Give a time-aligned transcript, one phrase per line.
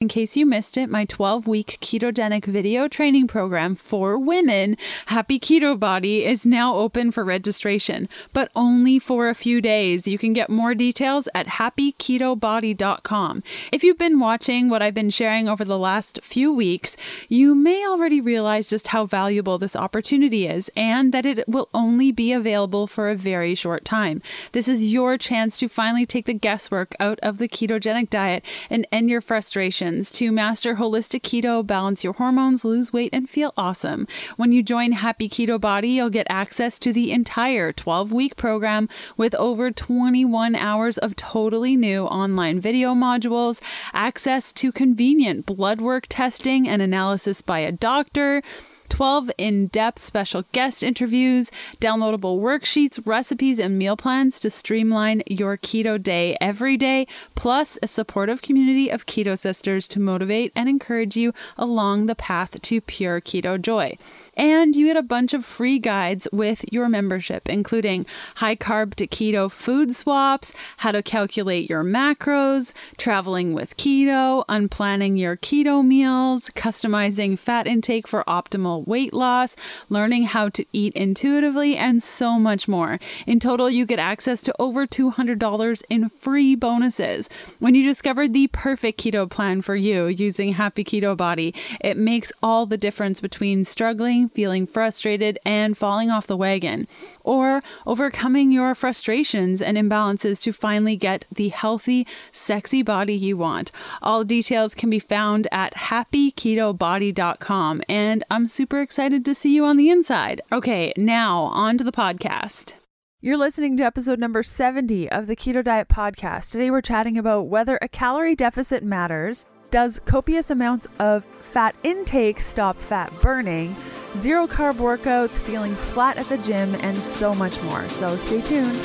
[0.00, 5.40] In case you missed it, my 12 week ketogenic video training program for women, Happy
[5.40, 10.06] Keto Body, is now open for registration, but only for a few days.
[10.06, 13.42] You can get more details at happyketobody.com.
[13.72, 16.96] If you've been watching what I've been sharing over the last few weeks,
[17.28, 22.12] you may already realize just how valuable this opportunity is and that it will only
[22.12, 24.22] be available for a very short time.
[24.52, 28.86] This is your chance to finally take the guesswork out of the ketogenic diet and
[28.92, 34.06] end your frustration to master holistic keto, balance your hormones, lose weight, and feel awesome.
[34.36, 38.88] When you join Happy Keto Body, you'll get access to the entire 12 week program
[39.16, 43.62] with over 21 hours of totally new online video modules,
[43.94, 48.42] access to convenient blood work testing and analysis by a doctor
[48.88, 55.56] 12 in depth special guest interviews, downloadable worksheets, recipes, and meal plans to streamline your
[55.56, 61.16] keto day every day, plus a supportive community of keto sisters to motivate and encourage
[61.16, 63.96] you along the path to pure keto joy.
[64.38, 69.06] And you get a bunch of free guides with your membership, including high carb to
[69.08, 76.50] keto food swaps, how to calculate your macros, traveling with keto, unplanning your keto meals,
[76.50, 79.56] customizing fat intake for optimal weight loss,
[79.88, 83.00] learning how to eat intuitively, and so much more.
[83.26, 87.28] In total, you get access to over $200 in free bonuses.
[87.58, 92.32] When you discover the perfect keto plan for you using Happy Keto Body, it makes
[92.40, 96.86] all the difference between struggling feeling frustrated, and falling off the wagon,
[97.22, 103.70] or overcoming your frustrations and imbalances to finally get the healthy, sexy body you want.
[104.02, 109.76] All details can be found at happyketobody.com, and I'm super excited to see you on
[109.76, 110.40] the inside.
[110.52, 112.74] Okay, now on to the podcast.
[113.20, 116.52] You're listening to episode number 70 of the Keto Diet Podcast.
[116.52, 122.40] Today we're chatting about whether a calorie deficit matters does copious amounts of fat intake
[122.40, 123.74] stop fat burning?
[124.16, 127.86] Zero carb workouts, feeling flat at the gym, and so much more.
[127.88, 128.76] So stay tuned.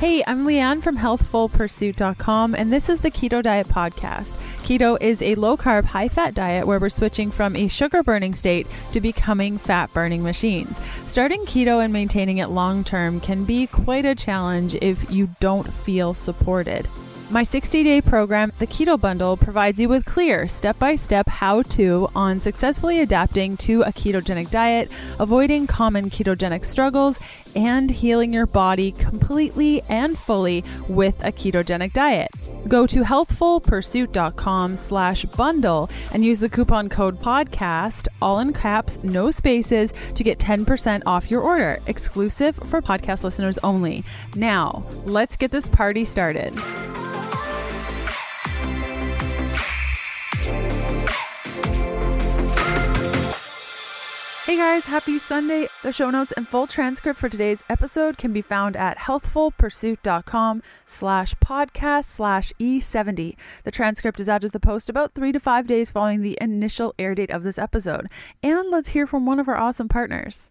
[0.00, 4.34] Hey, I'm Leanne from healthfulpursuit.com, and this is the Keto Diet Podcast.
[4.66, 8.34] Keto is a low carb, high fat diet where we're switching from a sugar burning
[8.34, 10.76] state to becoming fat burning machines.
[11.08, 15.72] Starting keto and maintaining it long term can be quite a challenge if you don't
[15.72, 16.86] feel supported.
[17.28, 21.62] My 60 day program, the Keto Bundle, provides you with clear step by step how
[21.62, 27.18] to on successfully adapting to a ketogenic diet, avoiding common ketogenic struggles,
[27.56, 32.30] and healing your body completely and fully with a ketogenic diet.
[32.68, 39.30] Go to healthfulpursuit.com slash bundle and use the coupon code podcast, all in caps, no
[39.30, 44.04] spaces, to get 10% off your order, exclusive for podcast listeners only.
[44.34, 46.52] Now, let's get this party started.
[54.46, 55.68] Hey guys, happy Sunday.
[55.82, 61.34] The show notes and full transcript for today's episode can be found at healthfulpursuit.com slash
[61.44, 63.34] podcast slash E70.
[63.64, 66.94] The transcript is added to the post about three to five days following the initial
[66.96, 68.06] air date of this episode.
[68.40, 70.48] And let's hear from one of our awesome partners.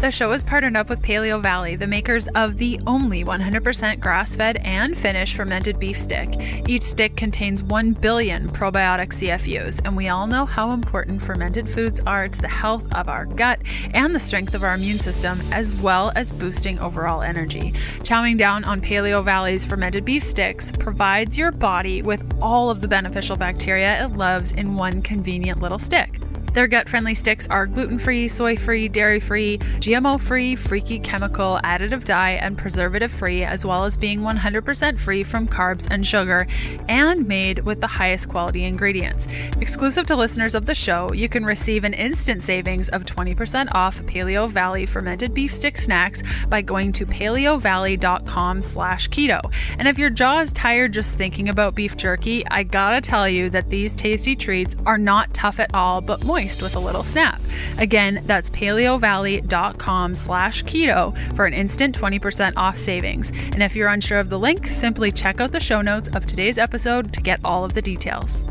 [0.00, 4.34] The show is partnered up with Paleo Valley, the makers of the only 100% grass
[4.34, 6.40] fed and finished fermented beef stick.
[6.66, 12.00] Each stick contains 1 billion probiotic CFUs, and we all know how important fermented foods
[12.06, 13.60] are to the health of our gut
[13.92, 17.74] and the strength of our immune system, as well as boosting overall energy.
[17.98, 22.88] Chowing down on Paleo Valley's fermented beef sticks provides your body with all of the
[22.88, 26.19] beneficial bacteria it loves in one convenient little stick.
[26.52, 31.60] Their gut friendly sticks are gluten free, soy free, dairy free, GMO free, freaky chemical,
[31.62, 36.48] additive dye, and preservative free, as well as being 100% free from carbs and sugar,
[36.88, 39.28] and made with the highest quality ingredients.
[39.60, 44.02] Exclusive to listeners of the show, you can receive an instant savings of 20% off
[44.02, 49.40] Paleo Valley fermented beef stick snacks by going to paleovalley.com slash keto.
[49.78, 53.50] And if your jaw is tired just thinking about beef jerky, I gotta tell you
[53.50, 57.04] that these tasty treats are not tough at all, but moist moist with a little
[57.04, 57.40] snap.
[57.78, 63.30] Again, that's paleovalley.com slash keto for an instant 20% off savings.
[63.52, 66.58] And if you're unsure of the link, simply check out the show notes of today's
[66.58, 68.46] episode to get all of the details.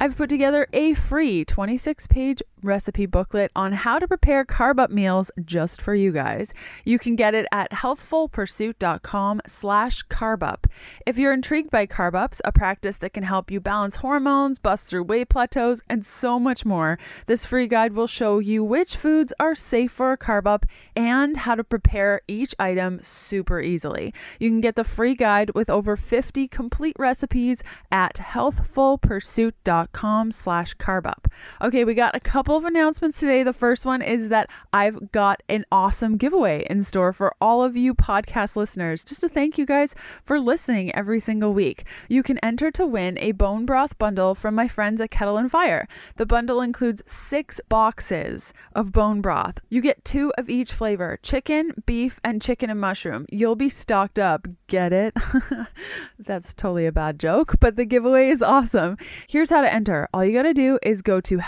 [0.00, 4.90] I've put together a free 26 page recipe booklet on how to prepare carb up
[4.90, 6.52] meals just for you guys.
[6.84, 10.66] You can get it at healthfulpursuit.com slash carbup.
[11.06, 14.86] If you're intrigued by carb ups, a practice that can help you balance hormones, bust
[14.86, 19.32] through weight plateaus, and so much more, this free guide will show you which foods
[19.38, 20.64] are safe for a carb up
[20.94, 24.12] and how to prepare each item super easily.
[24.40, 27.58] You can get the free guide with over 50 complete recipes
[27.90, 31.28] at healthfulpursuit.com slash carbup.
[31.60, 33.42] Okay, we got a couple of announcements today.
[33.42, 37.76] The first one is that I've got an awesome giveaway in store for all of
[37.76, 39.04] you podcast listeners.
[39.04, 39.94] Just to thank you guys
[40.24, 41.84] for listening every single week.
[42.08, 45.50] You can enter to win a bone broth bundle from my friends at Kettle and
[45.50, 45.86] Fire.
[46.16, 49.60] The bundle includes six boxes of bone broth.
[49.68, 53.26] You get two of each flavor chicken, beef, and chicken and mushroom.
[53.30, 54.46] You'll be stocked up.
[54.66, 55.14] Get it?
[56.18, 58.96] That's totally a bad joke, but the giveaway is awesome.
[59.28, 60.08] Here's how to enter.
[60.12, 61.38] All you got to do is go to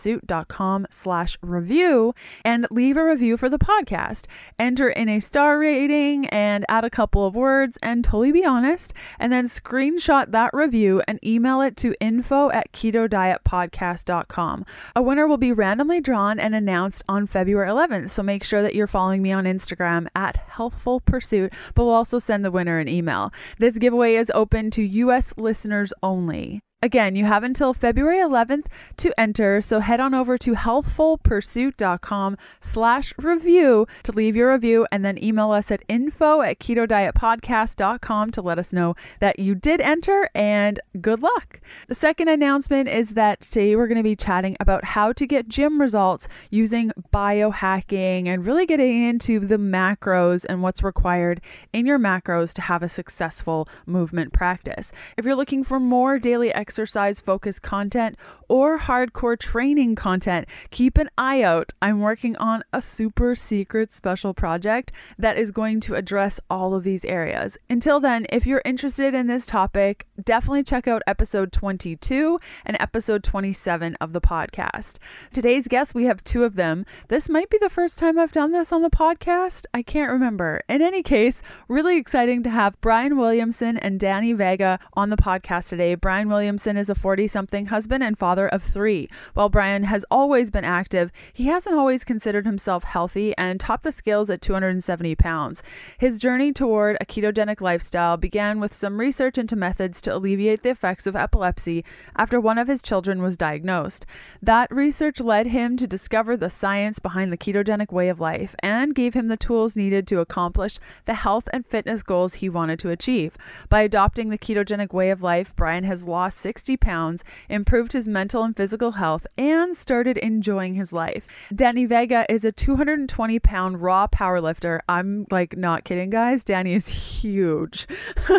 [0.00, 2.14] healthfulpursuit.com slash review
[2.44, 4.26] and leave a review for the podcast.
[4.58, 8.92] Enter in a star rating and add a couple of words and totally be honest,
[9.18, 14.64] and then screenshot that review and email it to info at ketodietpodcast.com.
[14.96, 18.74] A winner will be randomly drawn and announced on February 11th, so make sure that
[18.74, 22.88] you're following me on Instagram at Healthful Pursuit, but we'll also send the winner an
[22.88, 23.32] email.
[23.58, 25.34] This giveaway is open to U.S.
[25.36, 26.62] listeners only.
[26.82, 28.64] Again, you have until February 11th
[28.96, 35.04] to enter, so head on over to healthfulpursuit.com slash review to leave your review and
[35.04, 40.30] then email us at info at ketodietpodcast.com to let us know that you did enter
[40.34, 41.60] and good luck.
[41.88, 45.48] The second announcement is that today we're going to be chatting about how to get
[45.48, 51.42] gym results using biohacking and really getting into the macros and what's required
[51.74, 54.92] in your macros to have a successful movement practice.
[55.18, 58.16] If you're looking for more daily exercise, exercise focused content
[58.50, 61.72] or hardcore training content, keep an eye out.
[61.80, 66.82] I'm working on a super secret special project that is going to address all of
[66.82, 67.56] these areas.
[67.70, 73.22] Until then, if you're interested in this topic, definitely check out episode 22 and episode
[73.22, 74.96] 27 of the podcast.
[75.32, 76.84] Today's guests, we have two of them.
[77.06, 79.64] This might be the first time I've done this on the podcast.
[79.72, 80.62] I can't remember.
[80.68, 85.68] In any case, really exciting to have Brian Williamson and Danny Vega on the podcast
[85.68, 85.94] today.
[85.94, 89.08] Brian Williamson is a 40 something husband and father of three.
[89.34, 93.92] While Brian has always been active, he hasn't always considered himself healthy and topped the
[93.92, 95.62] scales at 270 pounds.
[95.98, 100.70] His journey toward a ketogenic lifestyle began with some research into methods to alleviate the
[100.70, 101.84] effects of epilepsy
[102.16, 104.06] after one of his children was diagnosed.
[104.42, 108.94] That research led him to discover the science behind the ketogenic way of life and
[108.94, 112.90] gave him the tools needed to accomplish the health and fitness goals he wanted to
[112.90, 113.36] achieve.
[113.68, 118.29] By adopting the ketogenic way of life, Brian has lost 60 pounds, improved his mental
[118.38, 121.26] and physical health, and started enjoying his life.
[121.54, 124.80] Danny Vega is a 220 pound raw powerlifter.
[124.88, 126.44] I'm like not kidding, guys.
[126.44, 127.86] Danny is huge.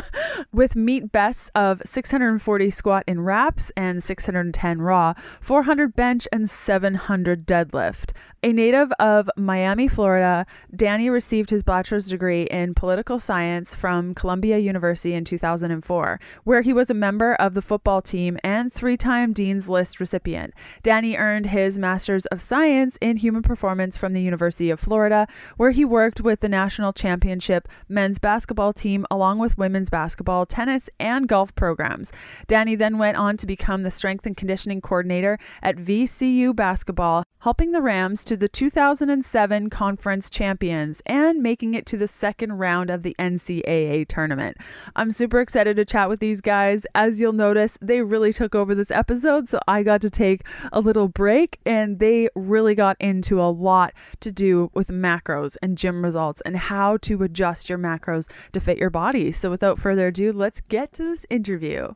[0.53, 7.45] With meet bests of 640 squat in wraps and 610 raw, 400 bench, and 700
[7.45, 8.11] deadlift.
[8.44, 14.57] A native of Miami, Florida, Danny received his bachelor's degree in political science from Columbia
[14.57, 19.31] University in 2004, where he was a member of the football team and three time
[19.31, 20.54] Dean's List recipient.
[20.83, 25.72] Danny earned his master's of science in human performance from the University of Florida, where
[25.72, 31.28] he worked with the national championship men's basketball team along with women's basketball, tennis, and
[31.28, 32.12] golf programs.
[32.48, 37.71] Danny then went on to become the strength and conditioning coordinator at VCU basketball, helping
[37.71, 43.01] the Rams to the 2007 conference champions and making it to the second round of
[43.01, 44.57] the NCAA tournament.
[44.95, 46.85] I'm super excited to chat with these guys.
[46.94, 50.80] As you'll notice, they really took over this episode, so I got to take a
[50.80, 56.04] little break and they really got into a lot to do with macros and gym
[56.04, 59.31] results and how to adjust your macros to fit your body.
[59.31, 61.95] So without further ado, let's get to this interview.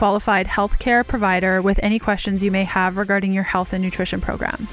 [0.00, 4.66] qualified healthcare provider with any questions you may have regarding your health and nutrition program.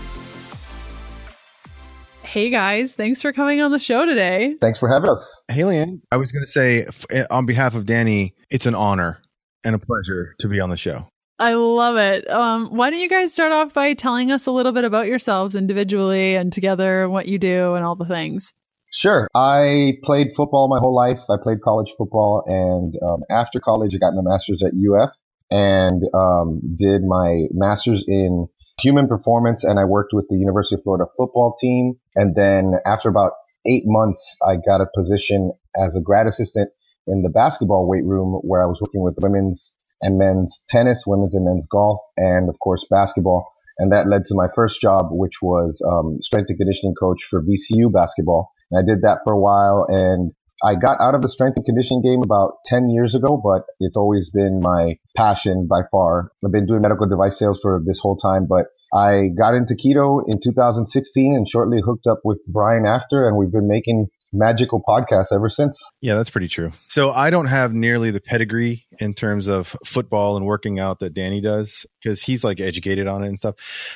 [2.24, 4.56] Hey guys, thanks for coming on the show today.
[4.62, 5.44] Thanks for having us.
[5.50, 6.00] Hey, Leanne.
[6.14, 9.22] I was going to say, eh, on behalf of Danny, it's an honor
[9.66, 11.06] and a pleasure to be on the show.
[11.40, 12.30] I love it.
[12.30, 15.56] Um, why don't you guys start off by telling us a little bit about yourselves
[15.56, 18.54] individually and together, what you do, and all the things?
[18.92, 19.28] Sure.
[19.36, 21.22] I played football my whole life.
[21.30, 25.12] I played college football, and um, after college, I got my master's at UF
[25.50, 28.48] and um, did my master's in
[28.80, 29.64] human performance.
[29.64, 31.96] And I worked with the University of Florida football team.
[32.16, 33.34] And then after about
[33.66, 36.70] eight months, I got a position as a grad assistant
[37.08, 41.34] in the basketball weight room where I was working with women's and men's tennis, women's
[41.34, 43.50] and men's golf, and of course basketball.
[43.80, 47.44] And that led to my first job, which was um, strength and conditioning coach for
[47.44, 48.52] VCU basketball.
[48.72, 50.34] And I did that for a while and
[50.64, 53.96] I got out of the strength and conditioning game about 10 years ago, but it's
[53.98, 56.32] always been my passion by far.
[56.44, 60.24] I've been doing medical device sales for this whole time, but I got into keto
[60.26, 65.28] in 2016 and shortly hooked up with Brian after, and we've been making magical podcast
[65.32, 65.78] ever since.
[66.02, 66.72] Yeah, that's pretty true.
[66.88, 71.14] So I don't have nearly the pedigree in terms of football and working out that
[71.14, 73.56] Danny does because he's like educated on it and stuff.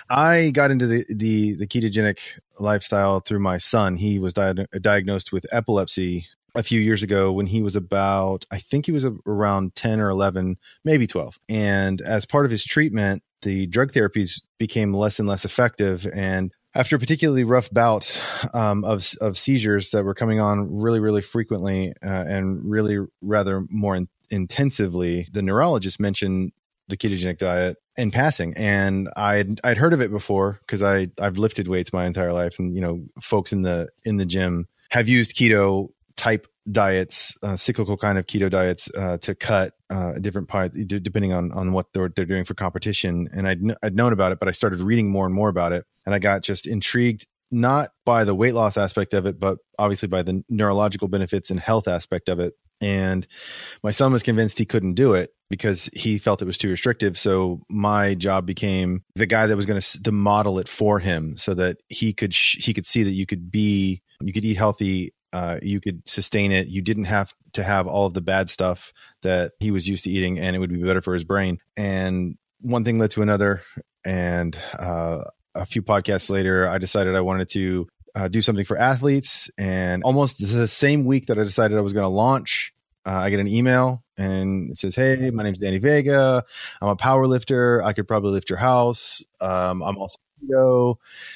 [0.09, 2.19] I got into the the, the ketogenic
[2.59, 3.97] lifestyle through my son.
[3.97, 8.59] He was di- diagnosed with epilepsy a few years ago when he was about I
[8.59, 11.39] think he was around 10 or 11, maybe 12.
[11.49, 16.51] And as part of his treatment, the drug therapies became less and less effective and
[16.73, 18.17] after a particularly rough bout
[18.53, 23.65] um, of of seizures that were coming on really, really frequently uh, and really rather
[23.69, 26.51] more in- intensively, the neurologist mentioned
[26.87, 31.37] the ketogenic diet in passing, and I'd I'd heard of it before because I I've
[31.37, 35.07] lifted weights my entire life, and you know, folks in the in the gym have
[35.07, 40.47] used keto type diets, uh, cyclical kind of keto diets uh, to cut uh, different
[40.47, 43.27] pie, depending on on what they're, they're doing for competition.
[43.33, 45.85] And I'd I'd known about it, but I started reading more and more about it,
[46.05, 50.07] and I got just intrigued not by the weight loss aspect of it, but obviously
[50.07, 52.53] by the neurological benefits and health aspect of it.
[52.79, 53.27] And
[53.83, 57.19] my son was convinced he couldn't do it because he felt it was too restrictive.
[57.19, 61.35] So my job became the guy that was going to to model it for him,
[61.37, 64.57] so that he could sh- he could see that you could be you could eat
[64.57, 66.67] healthy uh, you could sustain it.
[66.67, 70.09] You didn't have to have all of the bad stuff that he was used to
[70.09, 71.59] eating, and it would be better for his brain.
[71.77, 73.61] And one thing led to another,
[74.05, 75.23] and uh,
[75.55, 79.49] a few podcasts later, I decided I wanted to uh, do something for athletes.
[79.57, 82.73] And almost the same week that I decided I was going to launch,
[83.05, 86.43] uh, I get an email and it says, "Hey, my name's Danny Vega.
[86.81, 87.81] I'm a power lifter.
[87.81, 89.23] I could probably lift your house.
[89.39, 90.17] Um, I'm also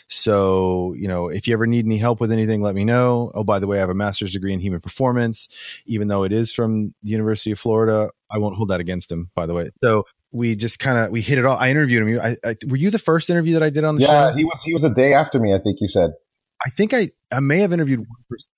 [0.07, 3.31] So, you know, if you ever need any help with anything, let me know.
[3.33, 5.47] Oh, by the way, I have a master's degree in human performance,
[5.85, 8.11] even though it is from the University of Florida.
[8.29, 9.69] I won't hold that against him, by the way.
[9.83, 11.57] So we just kind of we hit it all.
[11.57, 12.19] I interviewed him.
[12.19, 14.27] I, I, were you the first interview that I did on the yeah, show?
[14.29, 14.61] Yeah, he was.
[14.63, 15.53] He was a day after me.
[15.53, 16.11] I think you said.
[16.65, 18.49] I think I I may have interviewed one person.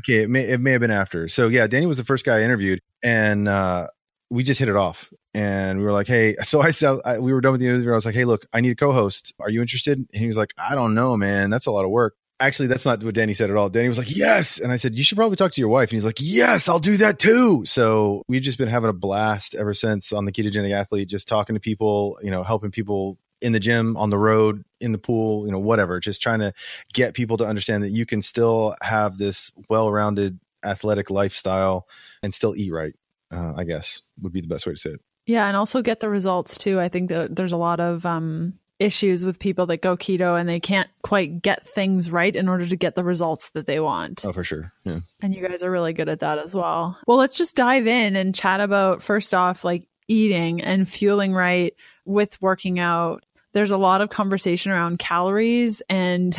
[0.00, 1.28] Okay, it may it may have been after.
[1.28, 3.88] So yeah, Danny was the first guy I interviewed, and uh,
[4.30, 7.32] we just hit it off and we were like, Hey, so I said, I, we
[7.32, 7.92] were done with the interview.
[7.92, 9.34] I was like, Hey, look, I need a co-host.
[9.40, 9.98] Are you interested?
[9.98, 11.50] And he was like, I don't know, man.
[11.50, 12.14] That's a lot of work.
[12.40, 13.68] Actually, that's not what Danny said at all.
[13.68, 14.58] Danny was like, yes.
[14.58, 15.90] And I said, you should probably talk to your wife.
[15.90, 17.64] And he's like, yes, I'll do that too.
[17.64, 21.54] So we've just been having a blast ever since on the ketogenic athlete, just talking
[21.54, 25.46] to people, you know, helping people in the gym, on the road, in the pool,
[25.46, 26.52] you know, whatever, just trying to
[26.92, 31.86] get people to understand that you can still have this well-rounded athletic lifestyle
[32.22, 32.94] and still eat right
[33.34, 35.00] uh, I guess would be the best way to say it.
[35.26, 36.80] Yeah, and also get the results too.
[36.80, 40.48] I think that there's a lot of um, issues with people that go keto and
[40.48, 44.24] they can't quite get things right in order to get the results that they want.
[44.26, 44.72] Oh, for sure.
[44.84, 45.00] Yeah.
[45.22, 46.98] And you guys are really good at that as well.
[47.06, 51.74] Well, let's just dive in and chat about first off, like eating and fueling right
[52.04, 56.36] with working out there's a lot of conversation around calories and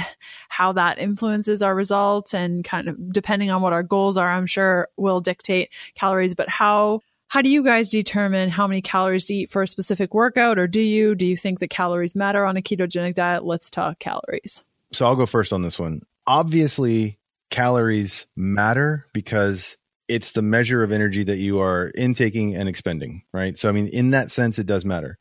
[0.49, 4.45] how that influences our results and kind of depending on what our goals are i'm
[4.45, 9.33] sure will dictate calories but how how do you guys determine how many calories to
[9.33, 11.15] eat for a specific workout or do you?
[11.15, 13.43] Do you think that calories matter on a ketogenic diet?
[13.43, 14.63] Let's talk calories.
[14.93, 16.01] So i'll go first on this one.
[16.27, 19.77] Obviously calories matter because
[20.07, 23.57] it's the measure of energy that you are intaking and expending right?
[23.57, 25.17] So i mean in that sense it does matter.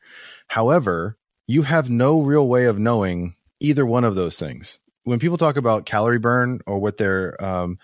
[0.47, 4.79] However you have no real way of knowing either one of those things.
[5.03, 7.77] When people talk about calorie burn or what their um,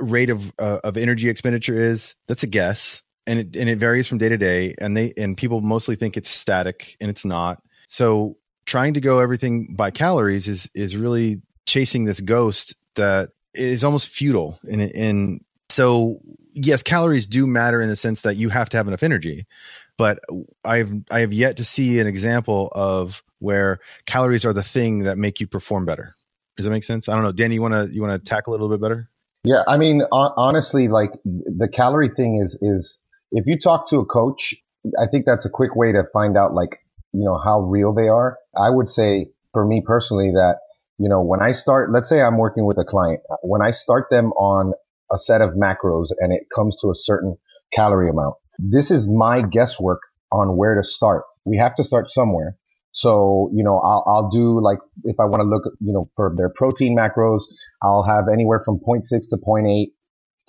[0.00, 4.06] rate of uh, of energy expenditure is, that's a guess, and it and it varies
[4.06, 4.74] from day to day.
[4.78, 7.62] And they and people mostly think it's static, and it's not.
[7.88, 13.84] So trying to go everything by calories is is really chasing this ghost that is
[13.84, 14.58] almost futile.
[14.64, 16.20] In in so
[16.52, 19.46] yes, calories do matter in the sense that you have to have enough energy,
[19.96, 20.20] but
[20.64, 25.18] I've I have yet to see an example of where calories are the thing that
[25.18, 26.16] make you perform better.
[26.56, 27.08] Does that make sense?
[27.08, 27.54] I don't know, Danny.
[27.54, 29.10] You want to you want to tackle it a little bit better?
[29.44, 32.98] Yeah, I mean, honestly, like the calorie thing is is
[33.34, 34.54] if you talk to a coach,
[34.98, 36.78] I think that's a quick way to find out like
[37.14, 38.36] you know, how real they are.
[38.56, 40.56] I would say for me personally that,
[40.98, 44.08] you know, when I start, let's say I'm working with a client, when I start
[44.10, 44.74] them on
[45.12, 47.36] a set of macros and it comes to a certain
[47.72, 50.00] calorie amount, this is my guesswork
[50.32, 51.24] on where to start.
[51.44, 52.56] We have to start somewhere.
[52.92, 56.34] So, you know, I'll, I'll do like, if I want to look, you know, for
[56.36, 57.42] their protein macros,
[57.82, 59.86] I'll have anywhere from 0.6 to 0.8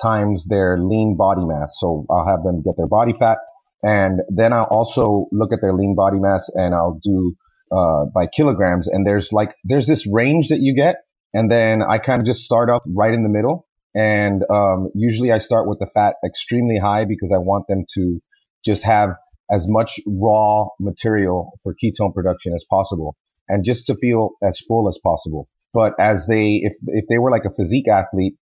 [0.02, 1.76] times their lean body mass.
[1.80, 3.38] So I'll have them get their body fat.
[3.84, 7.36] And then I'll also look at their lean body mass and I'll do,
[7.72, 8.88] uh, by kilograms.
[8.88, 10.98] And there's like, there's this range that you get.
[11.34, 13.68] And then I kind of just start off right in the middle.
[13.94, 18.20] And, um, usually I start with the fat extremely high because I want them to
[18.66, 19.12] just have
[19.52, 23.16] as much raw material for ketone production as possible
[23.48, 25.48] and just to feel as full as possible.
[25.74, 28.36] But as they, if, if they were like a physique athlete,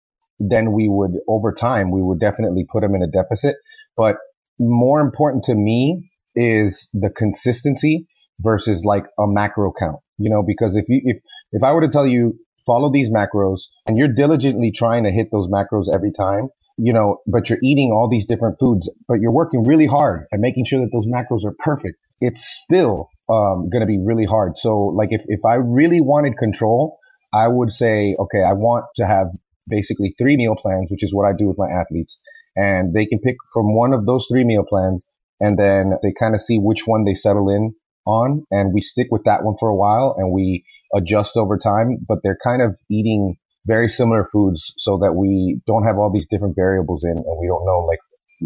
[0.50, 3.56] then we would, over time, we would definitely put them in a deficit.
[3.96, 4.18] But
[4.60, 8.08] more important to me is the consistency
[8.40, 11.18] versus like a macro count, you know, because if you, if,
[11.52, 15.28] if I were to tell you follow these macros and you're diligently trying to hit
[15.32, 19.32] those macros every time, you know, but you're eating all these different foods, but you're
[19.32, 21.98] working really hard and making sure that those macros are perfect.
[22.20, 24.54] It's still um, going to be really hard.
[24.58, 26.98] So, like, if, if I really wanted control,
[27.34, 29.28] I would say, okay, I want to have
[29.72, 32.20] basically three meal plans, which is what I do with my athletes.
[32.56, 35.08] And they can pick from one of those three meal plans
[35.40, 37.74] and then they kind of see which one they settle in
[38.06, 38.44] on.
[38.52, 40.64] And we stick with that one for a while and we
[40.94, 45.86] adjust over time, but they're kind of eating very similar foods so that we don't
[45.86, 48.00] have all these different variables in and we don't know like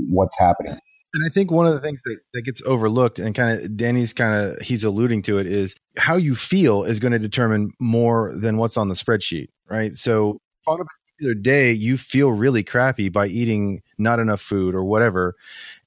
[0.09, 0.77] what's happening.
[1.13, 4.11] And I think one of the things that, that gets overlooked and kind of Danny's
[4.11, 8.33] kind of he's alluding to it is how you feel is going to determine more
[8.35, 9.95] than what's on the spreadsheet, right?
[9.95, 10.39] So
[11.17, 15.35] particular day you feel really crappy by eating not enough food or whatever,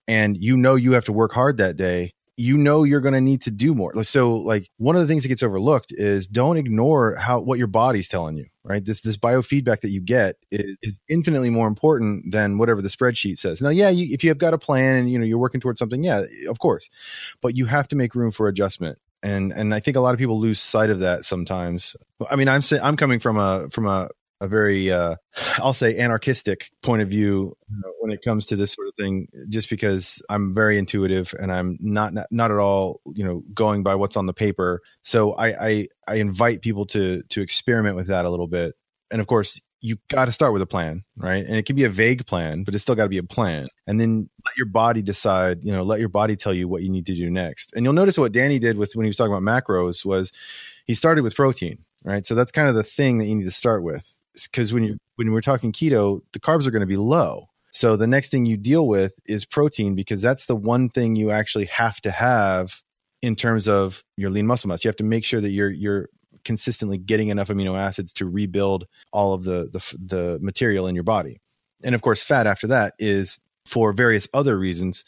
[0.07, 3.21] and you know you have to work hard that day you know you're going to
[3.21, 3.93] need to do more.
[4.05, 7.67] So like one of the things that gets overlooked is don't ignore how what your
[7.67, 8.83] body's telling you, right?
[8.83, 13.39] This this biofeedback that you get is, is infinitely more important than whatever the spreadsheet
[13.39, 13.61] says.
[13.61, 15.81] Now, yeah, you, if you have got a plan and you know you're working towards
[15.81, 16.89] something, yeah, of course.
[17.43, 18.99] But you have to make room for adjustment.
[19.21, 21.97] And and I think a lot of people lose sight of that sometimes.
[22.31, 25.17] I mean, I'm I'm coming from a from a a very uh,
[25.59, 27.55] i'll say anarchistic point of view
[28.01, 31.77] when it comes to this sort of thing just because i'm very intuitive and i'm
[31.81, 34.83] not not, not at all you know going by what's on the paper.
[35.03, 38.75] So I, I i invite people to to experiment with that a little bit.
[39.11, 41.45] And of course you got to start with a plan right?
[41.45, 43.69] And it can be a vague plan but it's still got to be a plan.
[43.87, 46.91] And then let your body decide you know let your body tell you what you
[46.91, 47.73] need to do next.
[47.75, 50.33] And you'll notice what danny did with when he was talking about macros was
[50.85, 52.25] he started with protein right?
[52.25, 54.15] So that's kind of the thing that you need to start with
[54.47, 57.49] because when you when we're talking keto, the carbs are going to be low.
[57.71, 61.31] So the next thing you deal with is protein because that's the one thing you
[61.31, 62.83] actually have to have
[63.21, 64.85] in terms of your lean muscle mass.
[64.85, 66.09] You have to make sure that you're you're
[66.45, 71.05] consistently getting enough amino acids to rebuild all of the the, the material in your
[71.05, 71.41] body.
[71.83, 75.05] And of course, fat after that is for various other reasons,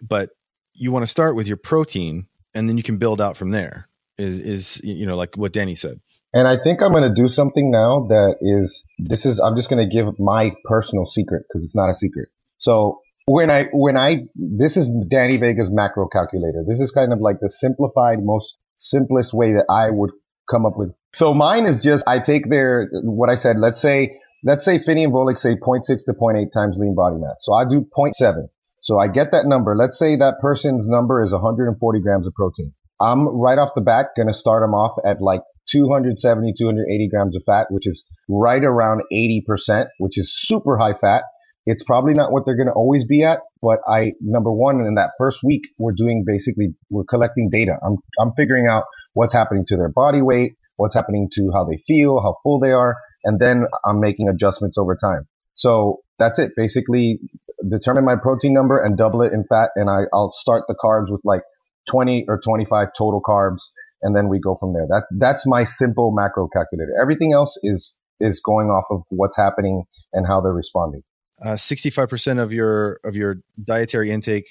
[0.00, 0.30] but
[0.74, 3.88] you want to start with your protein and then you can build out from there.
[4.16, 6.00] Is is you know like what Danny said.
[6.34, 9.70] And I think I'm going to do something now that is, this is, I'm just
[9.70, 12.28] going to give my personal secret because it's not a secret.
[12.58, 16.64] So when I, when I, this is Danny Vega's macro calculator.
[16.66, 20.10] This is kind of like the simplified, most simplest way that I would
[20.50, 20.92] come up with.
[21.12, 25.04] So mine is just, I take their, what I said, let's say, let's say Phinney
[25.04, 27.36] and Volek say 0.6 to 0.8 times lean body mass.
[27.40, 28.48] So I do 0.7.
[28.82, 29.76] So I get that number.
[29.76, 32.74] Let's say that person's number is 140 grams of protein.
[33.00, 37.36] I'm right off the bat going to start them off at like 270, 280 grams
[37.36, 41.24] of fat, which is right around 80%, which is super high fat.
[41.66, 44.96] It's probably not what they're going to always be at, but I, number one, in
[44.96, 47.78] that first week, we're doing basically, we're collecting data.
[47.82, 51.78] I'm, I'm figuring out what's happening to their body weight, what's happening to how they
[51.86, 55.26] feel, how full they are, and then I'm making adjustments over time.
[55.54, 56.52] So that's it.
[56.54, 57.18] Basically
[57.68, 59.70] determine my protein number and double it in fat.
[59.76, 61.42] And I, I'll start the carbs with like
[61.88, 63.60] 20 or 25 total carbs
[64.04, 64.86] and then we go from there.
[64.88, 66.92] That that's my simple macro calculator.
[67.02, 71.02] Everything else is is going off of what's happening and how they're responding.
[71.44, 74.46] Uh, sixty-five percent of your of your dietary intake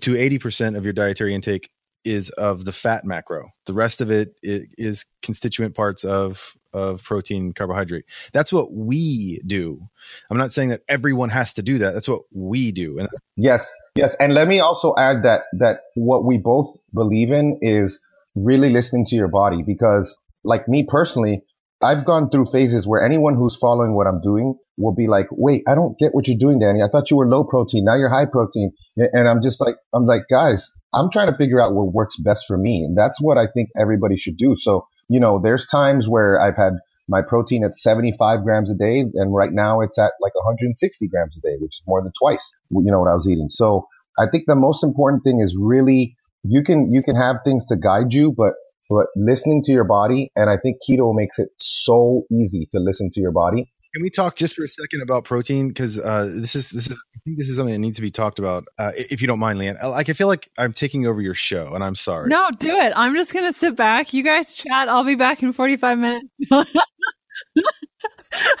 [0.00, 1.70] to eighty percent of your dietary intake
[2.04, 3.48] is of the fat macro.
[3.66, 8.04] The rest of it is constituent parts of of protein, carbohydrate.
[8.32, 9.80] That's what we do.
[10.28, 11.94] I'm not saying that everyone has to do that.
[11.94, 12.98] That's what we do.
[12.98, 14.14] And yes, yes.
[14.18, 18.00] And let me also add that that what we both believe in is
[18.34, 21.42] really listening to your body because like me personally,
[21.82, 25.62] I've gone through phases where anyone who's following what I'm doing will be like, wait,
[25.68, 26.82] I don't get what you're doing, Danny.
[26.82, 27.84] I thought you were low protein.
[27.84, 28.72] Now you're high protein.
[28.96, 32.44] And I'm just like, I'm like, guys, I'm trying to figure out what works best
[32.46, 32.82] for me.
[32.84, 34.56] And that's what I think everybody should do.
[34.58, 36.72] So, you know, there's times where I've had
[37.08, 39.04] my protein at 75 grams a day.
[39.14, 42.52] And right now it's at like 160 grams a day, which is more than twice,
[42.70, 43.48] you know, what I was eating.
[43.50, 43.86] So
[44.18, 47.76] I think the most important thing is really you can, you can have things to
[47.76, 48.54] guide you, but,
[48.88, 50.30] but listening to your body.
[50.36, 53.70] And I think keto makes it so easy to listen to your body.
[53.94, 55.68] Can we talk just for a second about protein?
[55.68, 58.10] Because uh, this is this is I think this is something that needs to be
[58.10, 58.64] talked about.
[58.76, 61.72] Uh, if you don't mind, Leanne, like I feel like I'm taking over your show,
[61.72, 62.28] and I'm sorry.
[62.28, 62.92] No, do it.
[62.96, 64.12] I'm just gonna sit back.
[64.12, 64.88] You guys chat.
[64.88, 66.26] I'll be back in 45 minutes.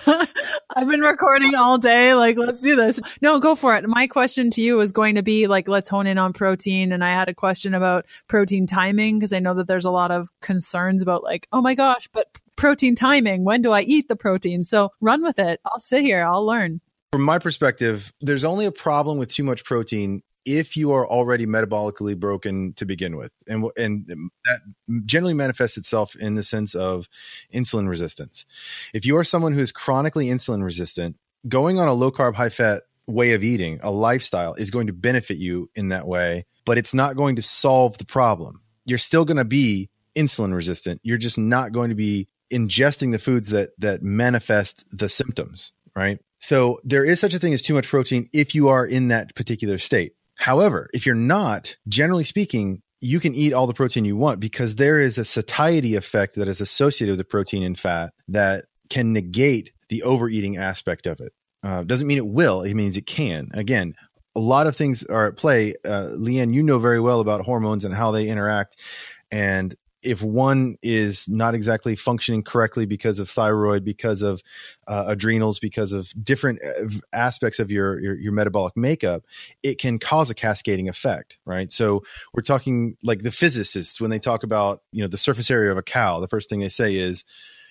[0.06, 2.14] I've been recording all day.
[2.14, 3.00] Like, let's do this.
[3.20, 3.88] No, go for it.
[3.88, 6.92] My question to you was going to be like, let's hone in on protein.
[6.92, 10.10] And I had a question about protein timing because I know that there's a lot
[10.10, 13.44] of concerns about, like, oh my gosh, but protein timing.
[13.44, 14.64] When do I eat the protein?
[14.64, 15.60] So run with it.
[15.64, 16.80] I'll sit here, I'll learn.
[17.12, 21.46] From my perspective, there's only a problem with too much protein if you are already
[21.46, 24.60] metabolically broken to begin with and and that
[25.06, 27.08] generally manifests itself in the sense of
[27.52, 28.46] insulin resistance.
[28.92, 31.16] If you are someone who is chronically insulin resistant
[31.48, 34.92] going on a low carb high fat way of eating a lifestyle is going to
[34.92, 38.62] benefit you in that way but it's not going to solve the problem.
[38.86, 41.00] You're still going to be insulin resistant.
[41.02, 46.18] You're just not going to be ingesting the foods that that manifest the symptoms right?
[46.38, 49.34] So there is such a thing as too much protein if you are in that
[49.34, 54.16] particular state However, if you're not, generally speaking, you can eat all the protein you
[54.16, 58.12] want because there is a satiety effect that is associated with the protein and fat
[58.28, 61.32] that can negate the overeating aspect of it.
[61.62, 63.48] Uh, doesn't mean it will, it means it can.
[63.54, 63.94] Again,
[64.36, 65.74] a lot of things are at play.
[65.84, 68.76] Uh, Leanne, you know very well about hormones and how they interact.
[69.30, 74.42] And if one is not exactly functioning correctly because of thyroid, because of
[74.86, 79.24] uh, adrenals, because of different uh, aspects of your, your, your metabolic makeup,
[79.62, 81.72] it can cause a cascading effect, right?
[81.72, 82.02] So
[82.34, 85.78] we're talking like the physicists when they talk about you know the surface area of
[85.78, 86.20] a cow.
[86.20, 87.24] The first thing they say is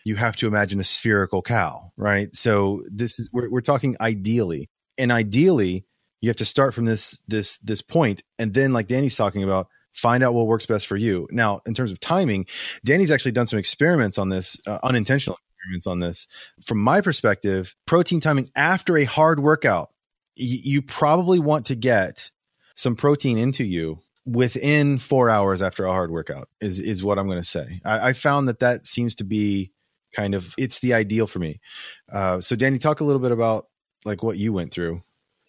[0.04, 2.34] you have to imagine a spherical cow, right?
[2.36, 5.86] So this is we're, we're talking ideally, and ideally
[6.22, 9.68] you have to start from this this this point, and then like Danny's talking about
[9.94, 11.28] find out what works best for you.
[11.32, 12.48] Now, in terms of timing,
[12.84, 16.28] Danny's actually done some experiments on this, uh, unintentional experiments on this.
[16.66, 19.90] From my perspective, protein timing after a hard workout,
[20.38, 22.32] y- you probably want to get
[22.76, 27.28] some protein into you within four hours after a hard workout is is what I'm
[27.28, 27.82] going to say.
[27.84, 29.72] I, I, found that that seems to be
[30.16, 31.60] kind of it's the ideal for me.
[32.12, 33.68] Uh, so, Danny, talk a little bit about
[34.06, 35.02] like what you went through.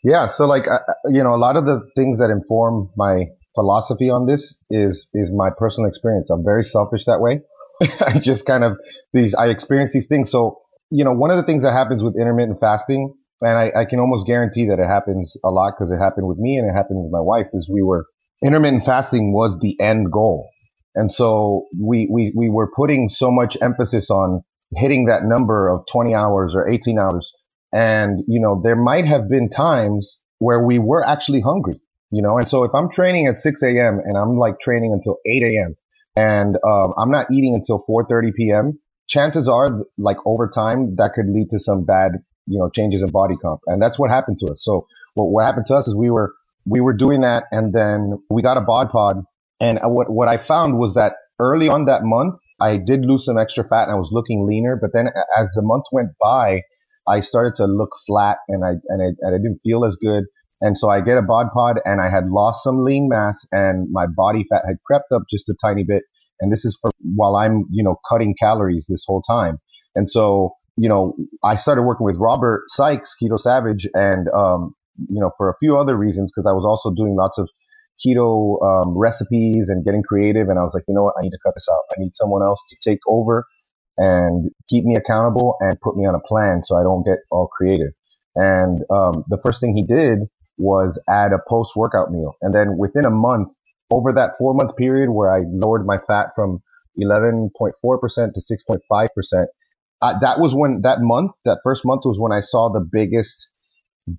[0.03, 4.11] Yeah, so like uh, you know, a lot of the things that inform my philosophy
[4.11, 6.31] on this is is my personal experience.
[6.31, 7.41] I'm very selfish that way.
[8.01, 8.79] I just kind of
[9.13, 10.31] these I experience these things.
[10.31, 13.85] So you know, one of the things that happens with intermittent fasting, and I, I
[13.85, 16.75] can almost guarantee that it happens a lot because it happened with me and it
[16.75, 18.07] happened with my wife, is we were
[18.45, 20.51] intermittent fasting was the end goal,
[20.95, 24.43] and so we we we were putting so much emphasis on
[24.77, 27.33] hitting that number of 20 hours or 18 hours,
[27.73, 31.81] and you know, there might have been times where we were actually hungry
[32.15, 32.39] you know?
[32.39, 34.01] And so if I'm training at 6 a.m.
[34.05, 35.75] and I'm like training until 8 a.m.
[36.17, 41.27] and um, I'm not eating until 4.30 p.m., chances are like over time that could
[41.29, 42.13] lead to some bad,
[42.47, 43.61] you know, changes in body comp.
[43.67, 44.63] And that's what happened to us.
[44.65, 46.35] So what, what happened to us is we were,
[46.67, 49.25] we were doing that and then we got a bod pod.
[49.61, 53.39] And what, what I found was that early on that month, I did lose some
[53.39, 54.79] extra fat and I was looking leaner.
[54.81, 56.63] But then as the month went by,
[57.07, 60.25] I started to look flat and I, and I, and I didn't feel as good.
[60.65, 63.87] And so I get a bod pod and I had lost some lean mass and
[63.93, 66.05] my body fat had crept up just a tiny bit.
[66.41, 69.59] And this is for while I'm, you know, cutting calories this whole time.
[69.95, 74.75] And so, you know, I started working with Robert Sykes, Keto Savage, and, um,
[75.11, 77.47] you know, for a few other reasons, because I was also doing lots of
[78.05, 80.49] keto um, recipes and getting creative.
[80.49, 81.15] And I was like, you know what?
[81.19, 81.81] I need to cut this out.
[81.93, 83.45] I need someone else to take over
[83.99, 87.49] and keep me accountable and put me on a plan so I don't get all
[87.49, 87.93] creative.
[88.35, 90.21] And um, the first thing he did
[90.57, 92.35] was add a post workout meal.
[92.43, 93.49] And then within a month,
[93.91, 96.63] over that four month period where I lowered my fat from
[97.03, 99.47] 11.4% to 6.5%,
[100.03, 103.49] uh, that was when that month, that first month was when I saw the biggest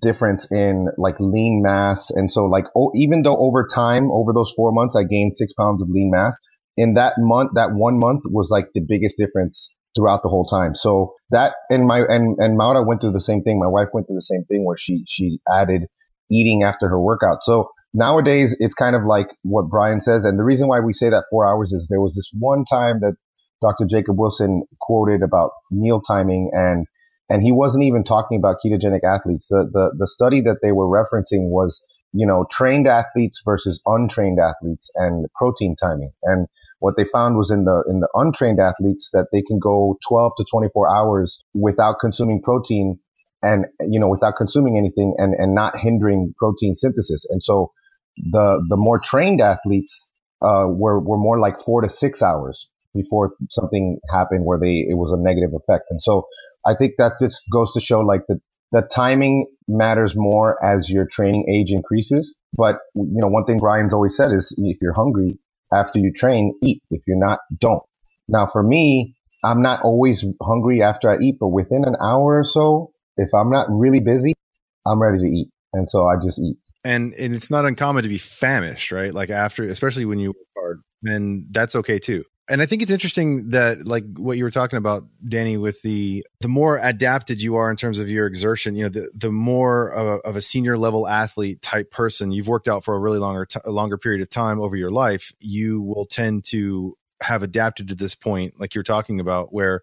[0.02, 2.10] difference in like lean mass.
[2.10, 5.52] And so like, oh, even though over time, over those four months, I gained six
[5.52, 6.38] pounds of lean mass
[6.76, 10.74] in that month, that one month was like the biggest difference throughout the whole time.
[10.74, 13.58] So that and my and and Maura went through the same thing.
[13.58, 15.82] My wife went through the same thing where she she added
[16.30, 17.38] eating after her workout.
[17.42, 20.24] So nowadays it's kind of like what Brian says.
[20.24, 23.00] And the reason why we say that four hours is there was this one time
[23.00, 23.14] that
[23.62, 23.86] Dr.
[23.88, 26.86] Jacob Wilson quoted about meal timing and
[27.28, 29.48] and he wasn't even talking about ketogenic athletes.
[29.48, 31.82] The, the the study that they were referencing was
[32.16, 36.12] you know, trained athletes versus untrained athletes and protein timing.
[36.22, 36.46] And
[36.78, 40.32] what they found was in the in the untrained athletes that they can go 12
[40.38, 42.98] to 24 hours without consuming protein
[43.46, 47.26] and you know without consuming anything and and not hindering protein synthesis.
[47.30, 47.72] And so
[48.18, 50.08] the the more trained athletes
[50.42, 54.96] uh, were were more like four to six hours before something happened where they it
[54.96, 55.86] was a negative effect.
[55.90, 56.26] And so
[56.66, 58.40] I think that just goes to show like the
[58.72, 62.36] the timing matters more as your training age increases.
[62.56, 65.38] But you know, one thing Brian's always said is if you're hungry
[65.72, 66.82] after you train, eat.
[66.90, 67.82] If you're not, don't.
[68.28, 72.44] Now for me, I'm not always hungry after I eat, but within an hour or
[72.44, 74.34] so, if I'm not really busy,
[74.86, 75.48] I'm ready to eat.
[75.72, 76.56] And so I just eat.
[76.84, 79.12] And, and it's not uncommon to be famished, right?
[79.12, 82.92] Like after, especially when you work hard, and that's okay too and I think it's
[82.92, 87.56] interesting that like what you were talking about, Danny, with the the more adapted you
[87.56, 90.42] are in terms of your exertion, you know, the the more of a, of a
[90.42, 94.22] senior level athlete type person you've worked out for a really longer t- longer period
[94.22, 98.74] of time over your life, you will tend to have adapted to this point like
[98.74, 99.82] you're talking about where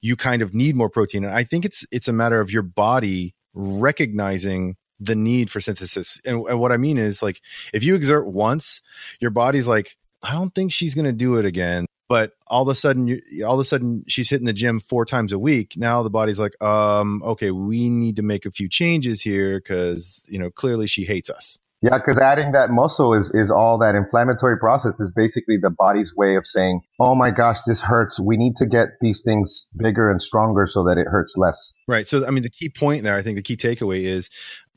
[0.00, 1.24] you kind of need more protein.
[1.24, 6.20] And i think it's it's a matter of your body recognizing the need for synthesis.
[6.24, 7.40] And, and what i mean is like
[7.72, 8.82] if you exert once
[9.20, 11.86] your body's like I don't think she's going to do it again.
[12.08, 15.06] But all of a sudden you, all of a sudden she's hitting the gym four
[15.06, 15.74] times a week.
[15.76, 20.22] Now the body's like um okay we need to make a few changes here because
[20.28, 23.94] you know clearly she hates us yeah because adding that muscle is is all that
[23.94, 28.36] inflammatory process is basically the body's way of saying oh my gosh this hurts we
[28.36, 32.26] need to get these things bigger and stronger so that it hurts less right so
[32.26, 34.30] i mean the key point there i think the key takeaway is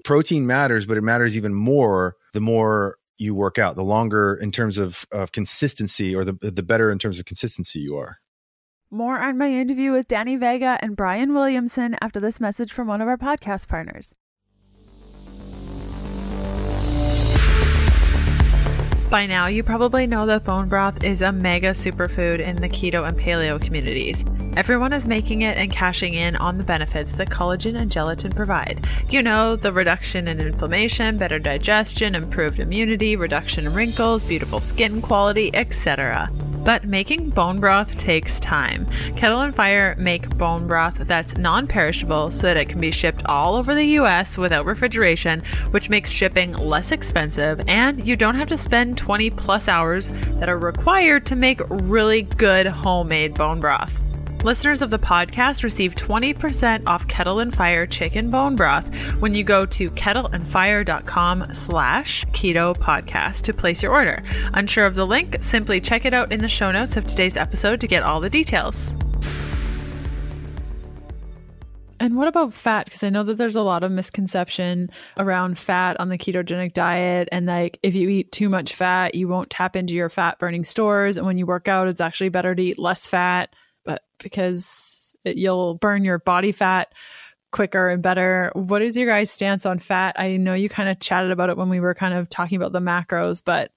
[0.04, 4.52] protein matters but it matters even more the more you work out, the longer in
[4.52, 8.20] terms of, of consistency or the, the better in terms of consistency you are.
[8.92, 13.02] More on my interview with Danny Vega and Brian Williamson after this message from one
[13.02, 14.14] of our podcast partners.
[19.10, 23.08] By now, you probably know that bone broth is a mega superfood in the keto
[23.08, 24.26] and paleo communities.
[24.58, 28.88] Everyone is making it and cashing in on the benefits that collagen and gelatin provide.
[29.10, 35.04] You know, the reduction in inflammation, better digestion, improved immunity, reduction in wrinkles, beautiful skin
[35.04, 36.32] quality, etc.
[36.66, 38.88] But making bone broth takes time.
[39.16, 43.24] Kettle and Fire make bone broth that's non perishable so that it can be shipped
[43.28, 48.50] all over the US without refrigeration, which makes shipping less expensive, and you don't have
[48.50, 54.02] to spend 20 plus hours that are required to make really good homemade bone broth.
[54.46, 58.86] Listeners of the podcast receive 20% off Kettle and Fire chicken bone broth
[59.18, 64.22] when you go to kettleandfire.com slash keto podcast to place your order.
[64.54, 65.38] Unsure of the link?
[65.42, 68.30] Simply check it out in the show notes of today's episode to get all the
[68.30, 68.94] details.
[72.00, 72.86] And what about fat?
[72.86, 77.30] Because I know that there's a lot of misconception around fat on the ketogenic diet.
[77.32, 80.66] And like, if you eat too much fat, you won't tap into your fat burning
[80.66, 81.18] stores.
[81.18, 83.52] And when you work out, it's actually better to eat less fat
[84.20, 86.94] because it, you'll burn your body fat
[87.52, 88.52] quicker and better.
[88.54, 90.16] What is your guys' stance on fat?
[90.20, 92.74] I know you kind of chatted about it when we were kind of talking about
[92.74, 93.72] the macros, but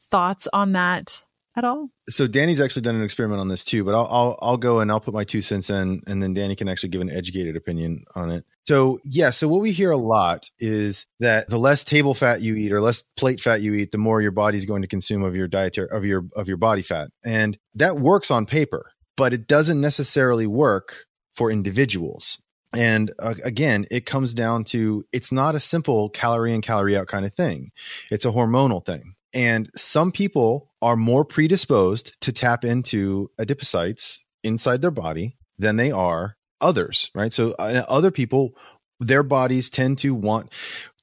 [0.00, 1.22] thoughts on that
[1.56, 1.90] at all?
[2.08, 4.90] So Danny's actually done an experiment on this too, but I'll I'll, I'll go and
[4.90, 8.04] I'll put my two cents in, and then Danny can actually give an educated opinion
[8.14, 8.44] on it.
[8.66, 12.54] So yeah, so what we hear a lot is that the less table fat you
[12.56, 15.34] eat or less plate fat you eat, the more your body's going to consume of
[15.34, 19.46] your dietary of your of your body fat, and that works on paper but it
[19.46, 21.04] doesn't necessarily work
[21.36, 22.40] for individuals.
[22.72, 27.08] And uh, again, it comes down to it's not a simple calorie in, calorie out
[27.08, 27.70] kind of thing.
[28.10, 29.16] It's a hormonal thing.
[29.34, 35.90] And some people are more predisposed to tap into adipocytes inside their body than they
[35.90, 37.30] are others, right?
[37.30, 38.54] So uh, other people
[39.00, 40.50] their bodies tend to want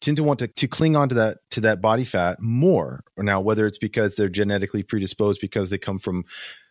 [0.01, 3.03] tend to want to, to cling on to that to that body fat more.
[3.15, 6.25] Now, whether it's because they're genetically predisposed because they come from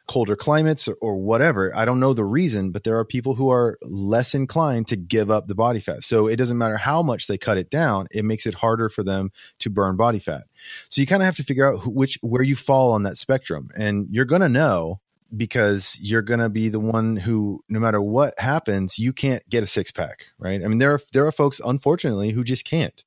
[0.09, 1.75] colder climates or, or, whatever.
[1.77, 5.31] I don't know the reason, but there are people who are less inclined to give
[5.31, 6.05] up the body fat.
[6.05, 9.03] So it doesn't matter how much they cut it down, it makes it harder for
[9.03, 10.45] them to burn body fat.
[10.89, 13.69] So you kind of have to figure out which where you fall on that spectrum,
[13.77, 15.01] and you're to know
[15.37, 19.63] because you're going to be the one who no matter what happens you can't get
[19.63, 20.63] a six pack right?
[20.65, 23.03] I mean there are there are folks unfortunately who just can't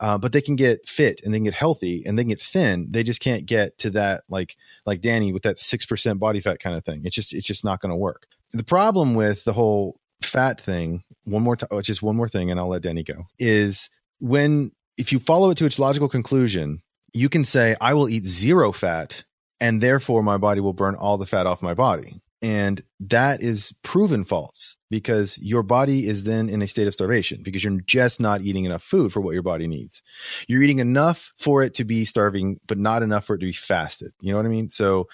[0.00, 2.40] uh, but they can get fit and they can get healthy and they can get
[2.40, 2.88] thin.
[2.90, 6.76] They just can't get to that like like danny with that 6% body fat kind
[6.76, 7.02] of thing.
[7.04, 8.26] It's just it's just not going to work.
[8.52, 12.50] The problem with the whole fat thing one more time oh, just one more thing
[12.50, 16.80] and i'll let danny go is when if you follow it to its logical conclusion
[17.12, 19.24] you can say i will eat zero fat
[19.64, 22.20] and therefore my body will burn all the fat off my body.
[22.42, 27.40] And that is proven false because your body is then in a state of starvation
[27.42, 30.02] because you're just not eating enough food for what your body needs.
[30.48, 33.54] You're eating enough for it to be starving, but not enough for it to be
[33.54, 34.12] fasted.
[34.20, 34.68] You know what I mean?
[34.68, 35.08] So,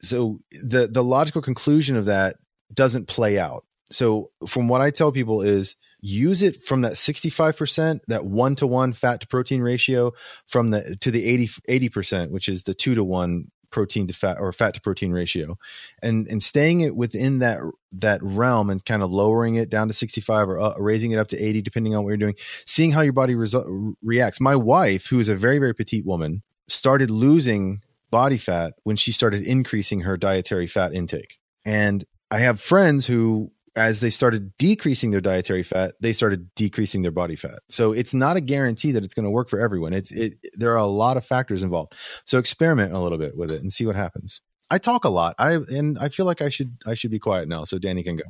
[0.00, 2.36] so the the logical conclusion of that
[2.72, 3.64] doesn't play out.
[3.90, 8.66] So, from what I tell people is use it from that 65% that 1 to
[8.68, 10.12] 1 fat to protein ratio
[10.46, 14.38] from the to the 80 80% which is the 2 to 1 protein to fat
[14.38, 15.58] or fat to protein ratio.
[16.02, 17.60] And and staying it within that
[17.92, 21.28] that realm and kind of lowering it down to 65 or uh, raising it up
[21.28, 24.40] to 80 depending on what you're doing seeing how your body resu- reacts.
[24.40, 29.12] My wife who is a very very petite woman started losing body fat when she
[29.12, 31.38] started increasing her dietary fat intake.
[31.64, 37.02] And i have friends who as they started decreasing their dietary fat, they started decreasing
[37.02, 37.60] their body fat.
[37.68, 39.92] So it's not a guarantee that it's going to work for everyone.
[39.92, 41.94] It's it there are a lot of factors involved.
[42.24, 44.40] So experiment a little bit with it and see what happens.
[44.70, 45.34] I talk a lot.
[45.38, 48.16] I and I feel like I should I should be quiet now so Danny can
[48.16, 48.24] go.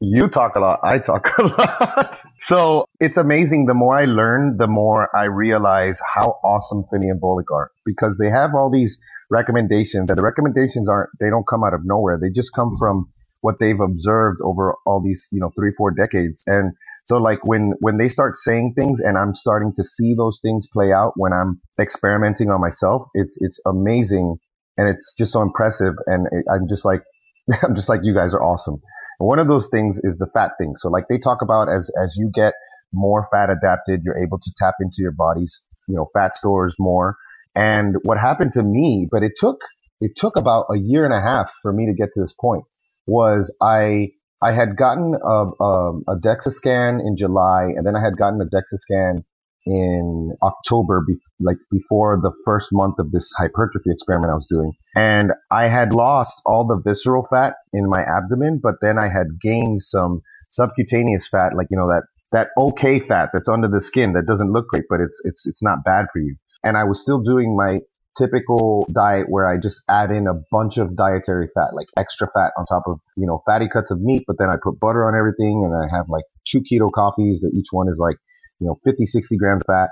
[0.00, 0.80] You talk a lot.
[0.82, 2.18] I talk a lot.
[2.40, 3.66] so it's amazing.
[3.66, 8.18] The more I learn, the more I realize how awesome Phinney and Volek are because
[8.18, 8.98] they have all these
[9.30, 12.18] recommendations and the recommendations aren't, they don't come out of nowhere.
[12.20, 12.78] They just come mm-hmm.
[12.78, 13.08] from
[13.44, 16.42] what they've observed over all these, you know, three, four decades.
[16.46, 16.72] And
[17.04, 20.66] so like when, when they start saying things and I'm starting to see those things
[20.72, 24.36] play out when I'm experimenting on myself, it's, it's amazing.
[24.78, 25.92] And it's just so impressive.
[26.06, 27.02] And it, I'm just like,
[27.62, 28.80] I'm just like, you guys are awesome.
[29.20, 30.76] And one of those things is the fat thing.
[30.76, 32.54] So like they talk about as, as you get
[32.94, 37.18] more fat adapted, you're able to tap into your body's, you know, fat stores more.
[37.54, 39.60] And what happened to me, but it took,
[40.00, 42.64] it took about a year and a half for me to get to this point
[43.06, 44.08] was I
[44.42, 48.40] I had gotten a, a, a DEXA scan in July, and then I had gotten
[48.40, 49.24] a DEXA scan
[49.66, 54.72] in October, be, like before the first month of this hypertrophy experiment I was doing.
[54.94, 59.40] And I had lost all the visceral fat in my abdomen, but then I had
[59.40, 64.12] gained some subcutaneous fat, like, you know, that, that okay fat that's under the skin
[64.12, 66.36] that doesn't look great, but it's, it's, it's not bad for you.
[66.62, 67.78] And I was still doing my
[68.16, 72.52] typical diet where I just add in a bunch of dietary fat, like extra fat
[72.56, 75.16] on top of, you know, fatty cuts of meat, but then I put butter on
[75.16, 78.16] everything and I have like two keto coffees that each one is like,
[78.60, 79.88] you know, 50, 60 grams fat.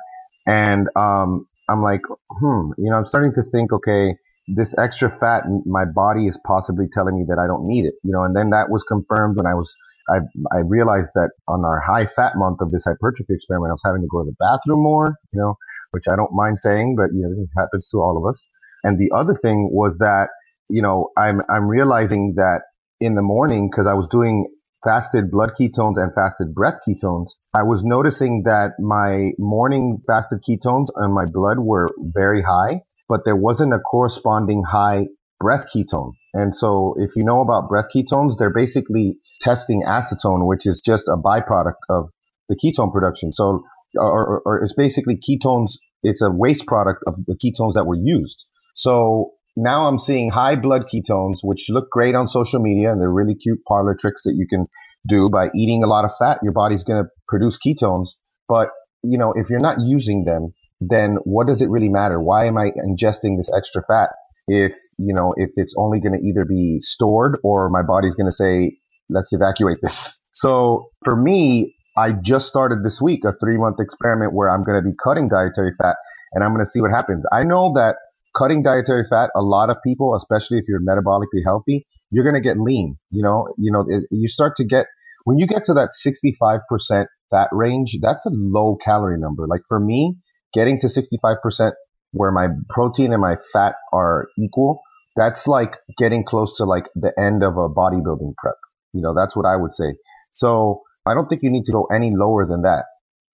[0.46, 4.16] And, um, I'm like, hmm, you know, I'm starting to think, okay,
[4.48, 8.12] this extra fat, my body is possibly telling me that I don't need it, you
[8.12, 9.72] know, and then that was confirmed when I was,
[10.10, 10.18] I,
[10.52, 14.02] I realized that on our high fat month of this hypertrophy experiment, I was having
[14.02, 15.56] to go to the bathroom more, you know,
[15.92, 18.46] which I don't mind saying, but you know, it happens to all of us.
[18.82, 20.28] And the other thing was that,
[20.68, 22.62] you know, I'm, I'm realizing that
[23.00, 24.48] in the morning, cause I was doing
[24.84, 30.86] fasted blood ketones and fasted breath ketones, I was noticing that my morning fasted ketones
[30.96, 35.06] and my blood were very high, but there wasn't a corresponding high
[35.38, 36.12] breath ketone.
[36.34, 41.06] And so if you know about breath ketones, they're basically testing acetone, which is just
[41.08, 42.10] a byproduct of
[42.48, 43.32] the ketone production.
[43.32, 43.64] So
[43.96, 45.72] or, or it's basically ketones.
[46.02, 48.44] It's a waste product of the ketones that were used.
[48.74, 53.12] So now I'm seeing high blood ketones, which look great on social media, and they're
[53.12, 54.66] really cute parlor tricks that you can
[55.06, 56.38] do by eating a lot of fat.
[56.42, 58.10] Your body's going to produce ketones.
[58.48, 58.70] But,
[59.02, 62.20] you know, if you're not using them, then what does it really matter?
[62.20, 64.10] Why am I ingesting this extra fat
[64.48, 68.30] if, you know, if it's only going to either be stored or my body's going
[68.30, 68.78] to say,
[69.08, 70.18] let's evacuate this.
[70.34, 74.82] So for me, I just started this week a three month experiment where I'm going
[74.82, 75.96] to be cutting dietary fat
[76.32, 77.24] and I'm going to see what happens.
[77.32, 77.96] I know that
[78.36, 82.46] cutting dietary fat, a lot of people, especially if you're metabolically healthy, you're going to
[82.46, 82.96] get lean.
[83.10, 84.86] You know, you know, it, you start to get,
[85.24, 89.46] when you get to that 65% fat range, that's a low calorie number.
[89.46, 90.16] Like for me,
[90.54, 91.72] getting to 65%
[92.12, 94.80] where my protein and my fat are equal,
[95.16, 98.56] that's like getting close to like the end of a bodybuilding prep.
[98.92, 99.94] You know, that's what I would say.
[100.32, 102.84] So I don't think you need to go any lower than that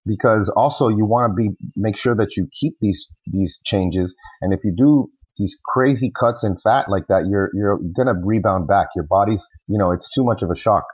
[0.06, 4.14] because also you want to be make sure that you keep these these changes.
[4.40, 8.14] And if you do these crazy cuts in fat like that you're you're going to
[8.24, 8.88] rebound back.
[8.96, 10.84] Your body's you know it's too much of a shock.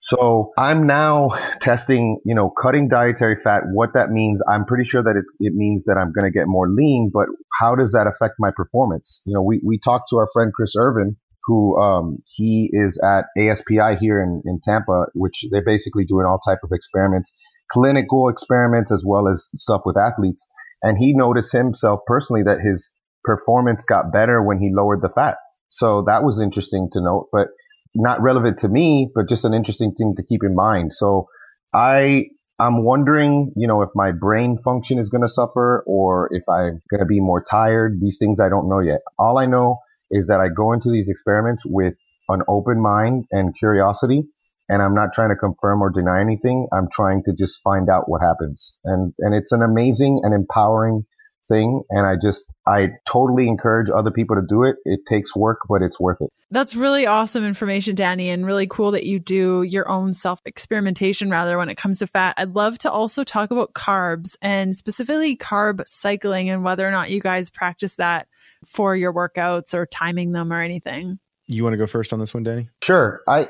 [0.00, 1.28] So i'm now
[1.60, 4.42] testing you know cutting dietary fat what that means.
[4.48, 7.28] I'm pretty sure that it's it means that i'm going to get more lean but
[7.60, 9.22] how does that affect my performance?
[9.26, 13.24] You know we we talked to our friend chris irvin who um, he is at
[13.36, 17.32] ASPI here in, in Tampa, which they're basically doing all type of experiments,
[17.70, 20.46] clinical experiments as well as stuff with athletes.
[20.82, 22.90] And he noticed himself personally that his
[23.24, 25.38] performance got better when he lowered the fat.
[25.68, 27.48] So that was interesting to note, but
[27.94, 30.92] not relevant to me, but just an interesting thing to keep in mind.
[30.94, 31.28] So
[31.74, 32.26] I,
[32.58, 36.82] I'm wondering, you know, if my brain function is going to suffer or if I'm
[36.90, 38.00] going to be more tired.
[38.00, 39.00] These things I don't know yet.
[39.18, 39.78] All I know
[40.12, 41.94] is that I go into these experiments with
[42.28, 44.22] an open mind and curiosity.
[44.68, 46.68] And I'm not trying to confirm or deny anything.
[46.72, 48.74] I'm trying to just find out what happens.
[48.84, 51.04] And, and it's an amazing and empowering
[51.48, 51.82] thing.
[51.90, 54.76] And I just, I totally encourage other people to do it.
[54.84, 56.30] It takes work, but it's worth it.
[56.50, 61.30] That's really awesome information, Danny, and really cool that you do your own self experimentation
[61.30, 62.34] rather when it comes to fat.
[62.36, 67.10] I'd love to also talk about carbs and specifically carb cycling and whether or not
[67.10, 68.28] you guys practice that
[68.64, 71.18] for your workouts or timing them or anything.
[71.46, 72.68] You want to go first on this one, Danny?
[72.82, 73.20] Sure.
[73.28, 73.48] I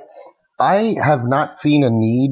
[0.59, 2.31] I have not seen a need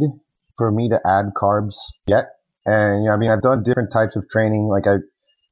[0.57, 2.37] for me to add carbs yet.
[2.67, 4.69] And you know, I mean, I've done different types of training.
[4.69, 4.97] Like I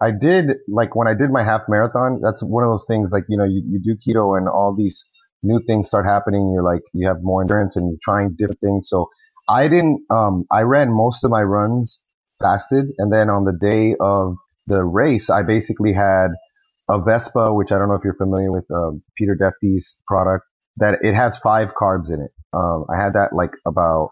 [0.01, 3.25] I did like when I did my half marathon, that's one of those things like,
[3.29, 5.07] you know, you, you do keto and all these
[5.43, 6.53] new things start happening.
[6.55, 8.89] You're like, you have more endurance and you're trying different things.
[8.91, 9.09] So
[9.49, 12.01] I didn't, um, I ran most of my runs
[12.41, 12.87] fasted.
[12.99, 14.37] And then on the day of
[14.69, 16.29] the race, I basically had
[16.89, 20.47] a Vespa, which I don't know if you're familiar with, uh, Peter Defty's product
[20.79, 22.33] that it has five carbs in it.
[22.55, 24.11] Um, I had that like about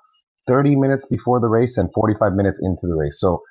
[0.48, 3.20] 30 minutes before the race and 45 minutes into the race.
[3.20, 3.42] So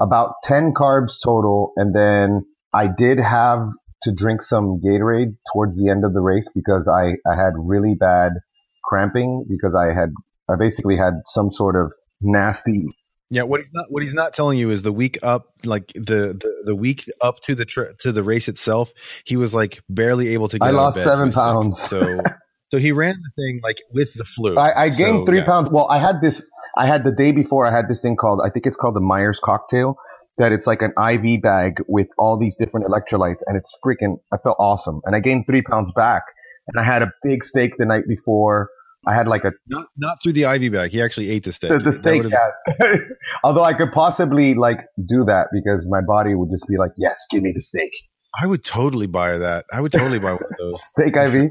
[0.00, 1.72] about 10 carbs total.
[1.76, 3.68] And then I did have
[4.02, 7.94] to drink some Gatorade towards the end of the race because I, I had really
[7.94, 8.32] bad
[8.84, 10.10] cramping because I had,
[10.50, 12.86] I basically had some sort of nasty.
[13.30, 16.38] Yeah, what he's not what he's not telling you is the week up, like the
[16.38, 18.92] the, the week up to the tri- to the race itself,
[19.24, 20.58] he was like barely able to.
[20.58, 22.20] get I lost seven pounds, so
[22.74, 24.56] so he ran the thing like with the flu.
[24.56, 25.46] I, I gained so, three yeah.
[25.46, 25.70] pounds.
[25.70, 26.42] Well, I had this
[26.76, 29.00] I had the day before, I had this thing called, I think it's called the
[29.00, 29.96] Myers cocktail,
[30.38, 33.40] that it's like an IV bag with all these different electrolytes.
[33.46, 35.00] And it's freaking, I felt awesome.
[35.04, 36.22] And I gained three pounds back.
[36.66, 38.70] And I had a big steak the night before.
[39.06, 40.90] I had like a not not through the IV bag.
[40.90, 41.70] He actually ate the steak.
[41.70, 42.22] the, the steak.
[42.24, 42.96] Yeah.
[43.44, 47.20] Although I could possibly like do that because my body would just be like, yes,
[47.30, 47.90] give me the steak.
[48.40, 49.66] I would totally buy that.
[49.70, 50.80] I would totally buy one of those.
[50.98, 51.50] steak IV.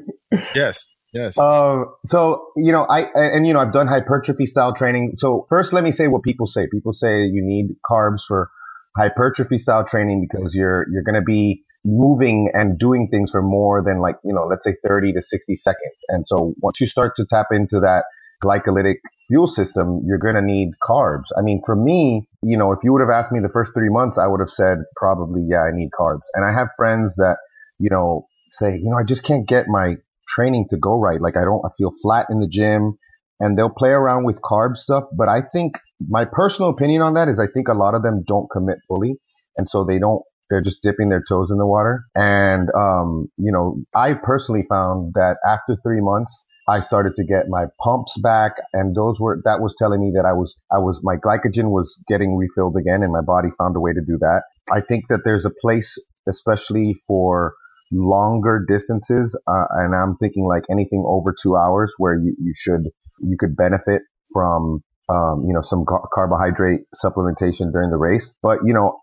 [0.55, 0.84] yes.
[1.14, 1.38] Yes.
[1.38, 5.16] Uh, so you know, I and, you know, I've done hypertrophy style training.
[5.20, 6.68] So first, let me say what people say.
[6.72, 8.49] People say you need carbs for
[8.97, 13.84] hypertrophy style training because you're you're going to be moving and doing things for more
[13.84, 16.05] than like you know, let's say 30 to 60 seconds.
[16.07, 18.05] And so once you start to tap into that
[18.43, 18.95] glycolytic
[19.28, 21.28] fuel system, you're going to need carbs.
[21.38, 23.89] I mean, for me, you know, if you would have asked me the first three
[23.89, 26.24] months, I would have said probably, yeah, I need carbs.
[26.34, 27.38] And I have friends that,
[27.80, 29.95] you know, say, you know, I just can't get my
[30.28, 31.21] training to go right.
[31.21, 32.97] Like I don't, I feel flat in the gym
[33.39, 35.03] and they'll play around with carb stuff.
[35.17, 35.74] But I think
[36.07, 39.15] my personal opinion on that is I think a lot of them don't commit fully.
[39.57, 42.05] And so they don't, they're just dipping their toes in the water.
[42.15, 47.49] And, um, you know, I personally found that after three months, I started to get
[47.49, 51.01] my pumps back and those were, that was telling me that I was, I was,
[51.03, 54.43] my glycogen was getting refilled again and my body found a way to do that.
[54.71, 55.97] I think that there's a place,
[56.30, 57.55] especially for
[57.93, 62.89] longer distances, uh, and I'm thinking like anything over two hours where you, you should,
[63.19, 68.35] you could benefit from, um, you know, some car- carbohydrate supplementation during the race.
[68.41, 68.99] But, you know,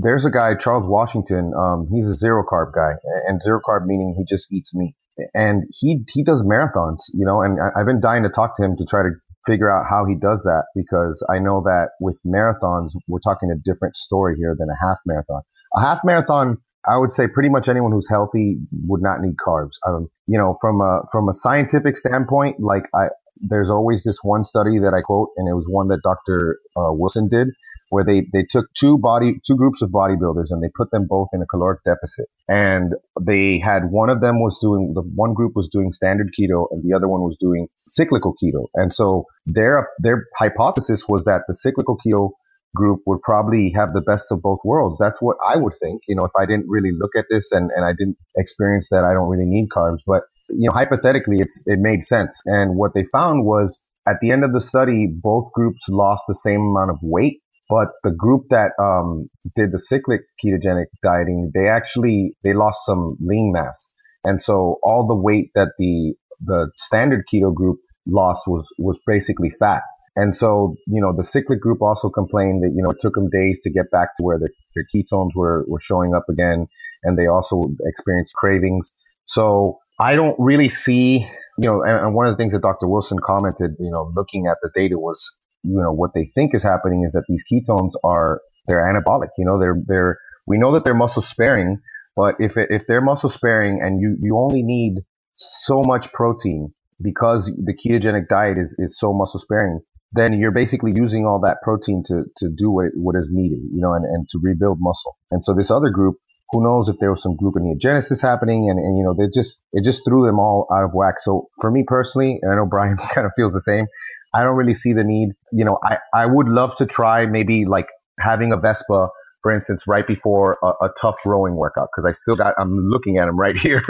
[0.00, 2.92] there's a guy, Charles Washington, um, he's a zero carb guy
[3.26, 4.94] and zero carb meaning he just eats meat
[5.34, 8.64] and he, he does marathons, you know, and I, I've been dying to talk to
[8.64, 9.10] him to try to
[9.46, 13.58] figure out how he does that because I know that with marathons, we're talking a
[13.58, 15.42] different story here than a half marathon.
[15.74, 19.76] A half marathon, I would say pretty much anyone who's healthy would not need carbs.
[19.86, 23.08] Um, you know, from a from a scientific standpoint, like I,
[23.40, 26.58] there's always this one study that I quote, and it was one that Dr.
[26.76, 27.48] Uh, Wilson did,
[27.90, 31.28] where they they took two body two groups of bodybuilders and they put them both
[31.32, 35.52] in a caloric deficit, and they had one of them was doing the one group
[35.54, 39.88] was doing standard keto and the other one was doing cyclical keto, and so their
[39.98, 42.30] their hypothesis was that the cyclical keto
[42.74, 44.98] group would probably have the best of both worlds.
[44.98, 46.02] That's what I would think.
[46.08, 49.04] You know, if I didn't really look at this and, and I didn't experience that,
[49.04, 49.98] I don't really need carbs.
[50.06, 52.40] But, you know, hypothetically, it's, it made sense.
[52.46, 56.34] And what they found was at the end of the study, both groups lost the
[56.34, 57.40] same amount of weight.
[57.68, 63.16] But the group that um, did the cyclic ketogenic dieting, they actually they lost some
[63.18, 63.90] lean mass,
[64.24, 66.12] and so all the weight that the
[66.44, 69.80] the standard keto group lost was was basically fat.
[70.14, 73.30] And so, you know, the cyclic group also complained that, you know, it took them
[73.30, 76.66] days to get back to where the, their ketones were, were showing up again.
[77.02, 78.92] And they also experienced cravings.
[79.24, 81.26] So I don't really see,
[81.58, 82.88] you know, and, and one of the things that Dr.
[82.88, 86.62] Wilson commented, you know, looking at the data was, you know, what they think is
[86.62, 90.84] happening is that these ketones are, they're anabolic, you know, they're, they're, we know that
[90.84, 91.78] they're muscle sparing,
[92.16, 94.96] but if, if they're muscle sparing and you, you only need
[95.32, 99.80] so much protein because the ketogenic diet is, is so muscle sparing,
[100.12, 103.80] then you're basically using all that protein to, to do what, what is needed, you
[103.80, 105.16] know, and, and to rebuild muscle.
[105.30, 106.16] And so this other group
[106.50, 109.84] who knows if there was some gluconeogenesis happening and, and you know, they just, it
[109.84, 111.14] just threw them all out of whack.
[111.18, 113.86] So for me personally, and I know Brian kind of feels the same,
[114.34, 115.30] I don't really see the need.
[115.50, 117.86] You know, I, I would love to try maybe like
[118.20, 119.08] having a Vespa,
[119.42, 121.88] for instance, right before a, a tough rowing workout.
[121.94, 123.82] Cause I still got, I'm looking at them right here.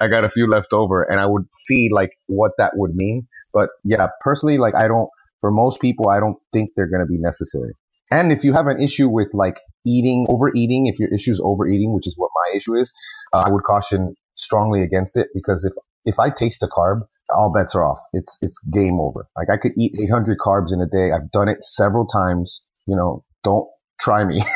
[0.00, 3.26] I got a few left over and I would see like what that would mean.
[3.52, 5.08] But yeah, personally, like I don't,
[5.44, 7.74] for most people, I don't think they're going to be necessary.
[8.10, 11.92] And if you have an issue with like eating, overeating, if your issue is overeating,
[11.92, 12.90] which is what my issue is,
[13.34, 15.74] uh, I would caution strongly against it because if,
[16.06, 17.98] if I taste a carb, all bets are off.
[18.14, 19.26] It's, it's game over.
[19.36, 21.12] Like I could eat 800 carbs in a day.
[21.12, 22.62] I've done it several times.
[22.86, 23.68] You know, don't
[24.00, 24.42] try me.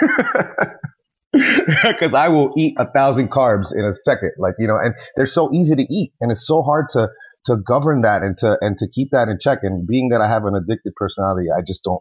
[2.01, 4.30] Cause I will eat a thousand carbs in a second.
[4.39, 7.11] Like, you know, and they're so easy to eat and it's so hard to,
[7.49, 9.59] to govern that and to, and to keep that in check.
[9.62, 12.01] And being that I have an addicted personality, I just don't,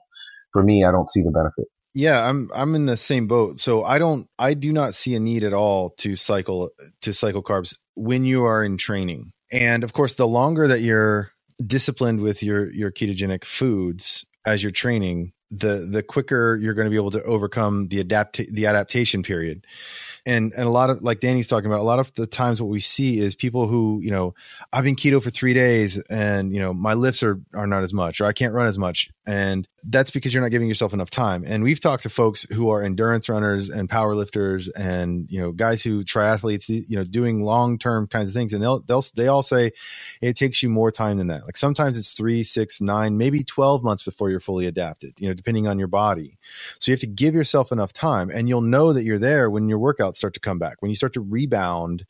[0.53, 1.67] for me, I don't see the benefit.
[1.93, 3.57] Yeah, I'm I'm in the same boat.
[3.57, 6.69] So I don't I do not see a need at all to cycle
[7.01, 9.31] to cycle carbs when you are in training.
[9.51, 11.31] And of course, the longer that you're
[11.65, 16.89] disciplined with your your ketogenic foods as you're training, the the quicker you're going to
[16.89, 19.65] be able to overcome the adapt the adaptation period.
[20.25, 22.69] And and a lot of like Danny's talking about a lot of the times what
[22.69, 24.33] we see is people who you know
[24.73, 27.93] I've been keto for three days and you know my lifts are are not as
[27.93, 31.09] much or I can't run as much and that's because you're not giving yourself enough
[31.09, 31.43] time.
[31.45, 35.51] And we've talked to folks who are endurance runners and power lifters and you know
[35.51, 38.53] guys who triathletes you know doing long term kinds of things.
[38.53, 39.73] And they'll they'll they all say
[40.21, 41.43] it takes you more time than that.
[41.43, 45.33] Like sometimes it's three six nine maybe 12 months before you're fully adapted you know
[45.33, 46.39] depending on your body.
[46.79, 49.67] So you have to give yourself enough time and you'll know that you're there when
[49.67, 50.81] your workouts start to come back.
[50.81, 52.05] When you start to rebound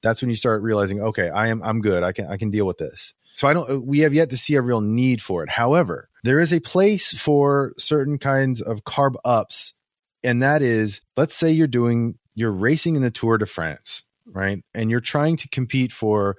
[0.00, 2.02] that's when you start realizing okay i am i'm good.
[2.02, 4.54] I can i can deal with this so i don't we have yet to see
[4.54, 5.48] a real need for it.
[5.48, 9.74] However there is a place for certain kinds of carb ups
[10.22, 14.62] and that is let's say you're doing you're racing in the tour de france right?
[14.72, 16.36] And you're trying to compete for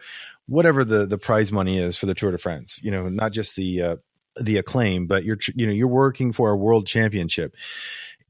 [0.48, 3.56] whatever the the prize money is for the tour de france you know not just
[3.56, 3.96] the uh,
[4.40, 7.56] the acclaim but you're you know you're working for a world championship.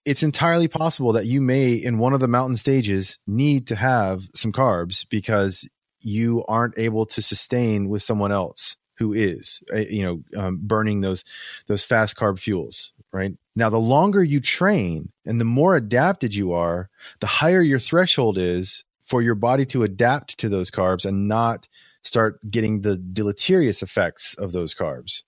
[0.05, 4.23] It's entirely possible that you may in one of the mountain stages need to have
[4.33, 5.69] some carbs because
[6.03, 11.01] you aren't able to sustain with someone else who is eh, you know um, burning
[11.01, 11.23] those
[11.67, 16.53] those fast carb fuels right now the longer you train and the more adapted you
[16.53, 16.89] are
[17.19, 21.67] the higher your threshold is for your body to adapt to those carbs and not
[22.03, 25.23] start getting the deleterious effects of those carbs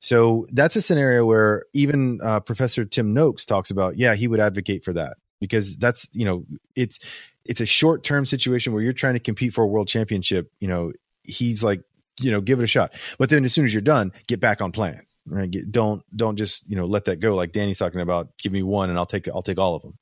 [0.00, 3.96] so that's a scenario where even uh, Professor Tim Noakes talks about.
[3.96, 6.98] Yeah, he would advocate for that because that's you know it's
[7.44, 10.50] it's a short term situation where you're trying to compete for a world championship.
[10.60, 11.82] You know, he's like
[12.20, 14.60] you know give it a shot, but then as soon as you're done, get back
[14.60, 15.02] on plan.
[15.28, 15.50] Right?
[15.50, 18.28] Get, don't don't just you know let that go like Danny's talking about.
[18.38, 19.98] Give me one and I'll take I'll take all of them.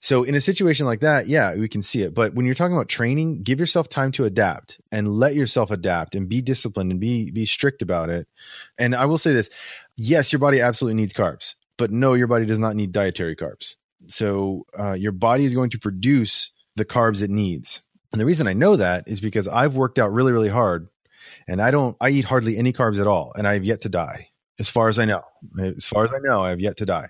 [0.00, 2.14] So in a situation like that, yeah, we can see it.
[2.14, 6.14] But when you're talking about training, give yourself time to adapt and let yourself adapt
[6.14, 8.26] and be disciplined and be be strict about it.
[8.78, 9.50] And I will say this:
[9.96, 13.76] yes, your body absolutely needs carbs, but no, your body does not need dietary carbs.
[14.06, 17.82] So uh, your body is going to produce the carbs it needs.
[18.12, 20.88] And the reason I know that is because I've worked out really really hard,
[21.48, 23.88] and I don't I eat hardly any carbs at all, and I have yet to
[23.88, 24.28] die
[24.58, 25.22] as far as I know.
[25.58, 27.08] As far as I know, I have yet to die.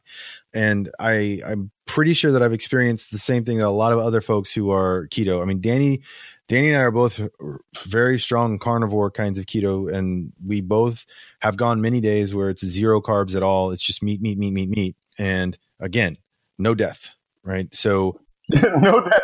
[0.55, 3.99] And I, I'm pretty sure that I've experienced the same thing that a lot of
[3.99, 5.43] other folks who are keto.
[5.43, 6.03] I mean, Danny,
[6.49, 7.21] Danny and I are both
[7.85, 11.05] very strong carnivore kinds of keto, and we both
[11.41, 13.71] have gone many days where it's zero carbs at all.
[13.71, 14.97] It's just meat, meat, meat, meat, meat.
[15.19, 16.17] And again,
[16.63, 17.11] no death,
[17.43, 17.69] right?
[17.75, 19.23] So no, that,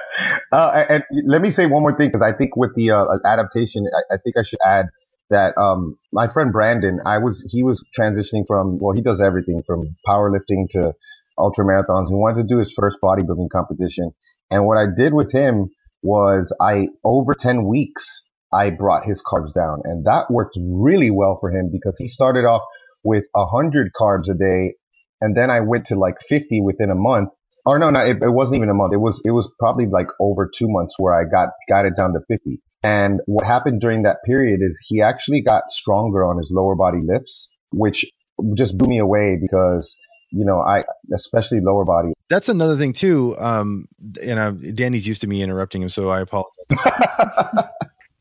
[0.53, 3.87] uh, and let me say one more thing because I think with the uh, adaptation,
[3.93, 4.87] I, I, think I should add
[5.31, 9.63] that um, my friend Brandon, I was he was transitioning from well, he does everything
[9.67, 10.93] from powerlifting to
[11.37, 12.09] ultra marathons.
[12.09, 14.13] He wanted to do his first bodybuilding competition,
[14.51, 15.69] and what I did with him
[16.03, 21.39] was I over ten weeks I brought his carbs down, and that worked really well
[21.41, 22.63] for him because he started off
[23.05, 24.75] with hundred carbs a day,
[25.21, 27.31] and then I went to like fifty within a month.
[27.67, 28.95] Or no, no, it, it wasn't even a month.
[28.95, 32.13] It was it was probably like over two months where I got got it down
[32.15, 32.61] to fifty.
[32.83, 37.01] And what happened during that period is he actually got stronger on his lower body
[37.05, 38.07] lifts, which
[38.55, 39.95] just blew me away because
[40.31, 42.13] you know I especially lower body.
[42.31, 43.37] That's another thing too.
[43.39, 43.89] Um,
[44.23, 46.67] and I'm, Danny's used to me interrupting him, so I apologize.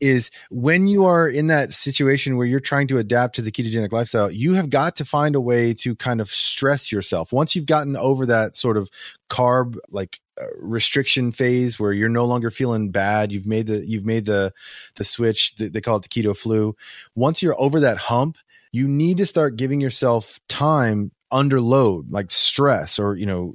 [0.00, 3.92] is when you are in that situation where you're trying to adapt to the ketogenic
[3.92, 7.32] lifestyle, you have got to find a way to kind of stress yourself.
[7.32, 8.88] Once you've gotten over that sort of
[9.28, 14.06] carb like uh, restriction phase where you're no longer feeling bad, you've made the you've
[14.06, 14.52] made the
[14.94, 15.56] the switch.
[15.56, 16.76] They call it the keto flu.
[17.14, 18.36] Once you're over that hump,
[18.70, 23.54] you need to start giving yourself time under load, like stress, or you know,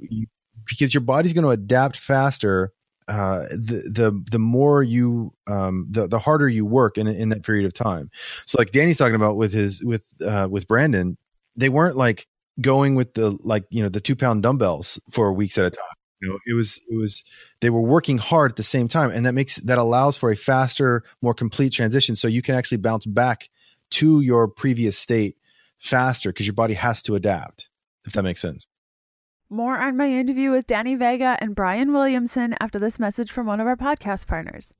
[0.68, 2.73] because your body's going to adapt faster
[3.08, 7.42] uh, the the the more you um, the the harder you work in in that
[7.42, 8.10] period of time.
[8.46, 11.16] So like Danny's talking about with his with uh, with Brandon,
[11.56, 12.26] they weren't like
[12.60, 15.84] going with the like you know the two pound dumbbells for weeks at a time.
[16.22, 17.24] You know, it was it was
[17.60, 20.36] they were working hard at the same time, and that makes that allows for a
[20.36, 22.16] faster, more complete transition.
[22.16, 23.50] So you can actually bounce back
[23.90, 25.36] to your previous state
[25.78, 27.68] faster because your body has to adapt.
[28.06, 28.66] If that makes sense.
[29.54, 33.60] More on my interview with Danny Vega and Brian Williamson after this message from one
[33.60, 34.74] of our podcast partners.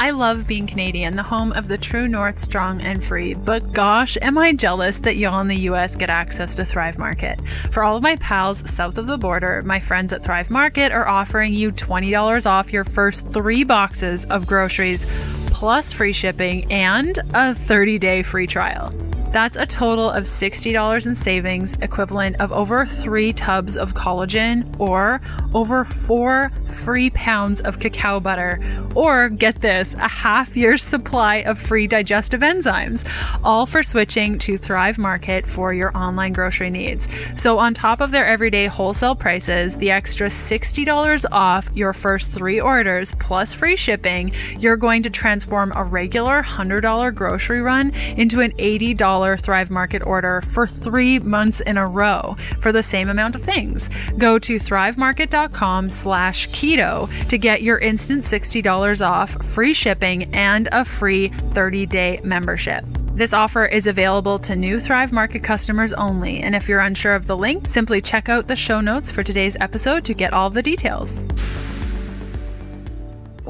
[0.00, 3.34] I love being Canadian, the home of the true north, strong and free.
[3.34, 7.38] But gosh, am I jealous that y'all in the US get access to Thrive Market.
[7.70, 11.06] For all of my pals south of the border, my friends at Thrive Market are
[11.06, 15.06] offering you $20 off your first three boxes of groceries,
[15.52, 18.92] plus free shipping and a 30 day free trial.
[19.32, 25.20] That's a total of $60 in savings, equivalent of over three tubs of collagen or
[25.54, 28.58] over four free pounds of cacao butter,
[28.96, 33.08] or get this, a half year's supply of free digestive enzymes,
[33.44, 37.06] all for switching to Thrive Market for your online grocery needs.
[37.36, 42.60] So, on top of their everyday wholesale prices, the extra $60 off your first three
[42.60, 48.50] orders plus free shipping, you're going to transform a regular $100 grocery run into an
[48.52, 53.42] $80 Thrive Market order for three months in a row for the same amount of
[53.42, 53.88] things.
[54.18, 60.84] Go to thrivemarket.com slash keto to get your instant $60 off, free shipping, and a
[60.84, 62.84] free 30-day membership.
[63.12, 67.26] This offer is available to new Thrive Market customers only, and if you're unsure of
[67.26, 70.62] the link, simply check out the show notes for today's episode to get all the
[70.62, 71.26] details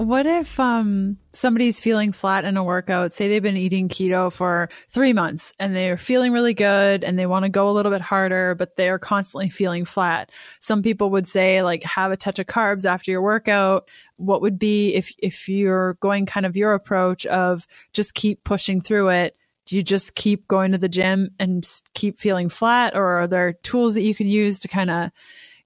[0.06, 3.12] what if um somebody's feeling flat in a workout?
[3.12, 7.26] Say they've been eating keto for three months and they're feeling really good and they
[7.26, 10.30] want to go a little bit harder but they're constantly feeling flat.
[10.60, 13.88] Some people would say like have a touch of carbs after your workout.
[14.16, 18.80] What would be if if you're going kind of your approach of just keep pushing
[18.80, 19.36] through it?
[19.66, 23.52] Do you just keep going to the gym and keep feeling flat or are there
[23.52, 25.10] tools that you can use to kind of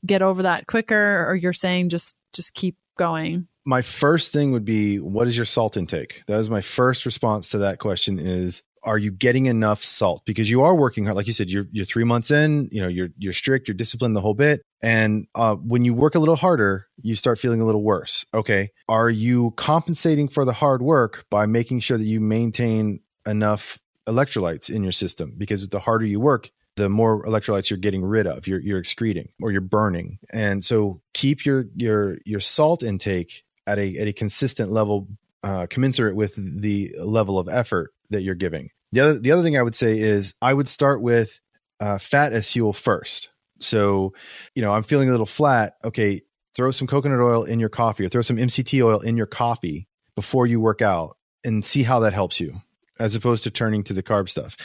[0.04, 1.24] get over that quicker?
[1.28, 5.46] Or you're saying just just keep going my first thing would be what is your
[5.46, 6.22] salt intake?
[6.28, 10.22] That was my first response to that question is are you getting enough salt?
[10.26, 11.16] Because you are working hard.
[11.16, 14.14] Like you said you're you're 3 months in you know you're you're strict you're disciplined
[14.14, 14.62] the whole bit.
[14.82, 18.26] And uh, when you work a little harder you start feeling a little worse.
[18.34, 18.70] Okay.
[18.88, 24.68] Are you compensating for the hard work by making sure that you maintain enough electrolytes
[24.68, 25.34] in your system?
[25.36, 29.28] Because the harder you work the more electrolytes you're getting rid of you're, you're excreting
[29.40, 30.18] or you're burning.
[30.30, 35.08] And so keep your your your salt intake at a at a consistent level
[35.42, 38.70] uh, commensurate with the level of effort that you're giving.
[38.92, 41.40] The other the other thing I would say is I would start with
[41.80, 43.30] uh, fat as fuel first.
[43.60, 44.12] So,
[44.54, 45.74] you know, I'm feeling a little flat.
[45.84, 46.22] Okay,
[46.54, 49.88] throw some coconut oil in your coffee or throw some MCT oil in your coffee
[50.14, 52.60] before you work out and see how that helps you
[52.98, 54.56] as opposed to turning to the carb stuff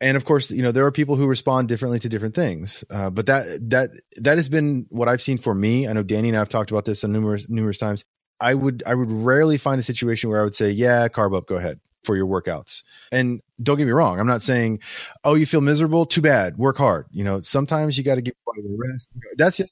[0.00, 2.84] and of course, you know there are people who respond differently to different things.
[2.90, 5.86] Uh, but that that that has been what I've seen for me.
[5.86, 8.04] I know Danny and I have talked about this numerous numerous times.
[8.40, 11.46] I would I would rarely find a situation where I would say, yeah, carb up,
[11.46, 12.82] go ahead for your workouts.
[13.12, 14.80] And don't get me wrong, I'm not saying,
[15.24, 17.06] oh, you feel miserable, too bad, work hard.
[17.10, 19.08] You know, sometimes you got to give body a rest.
[19.36, 19.70] That's it.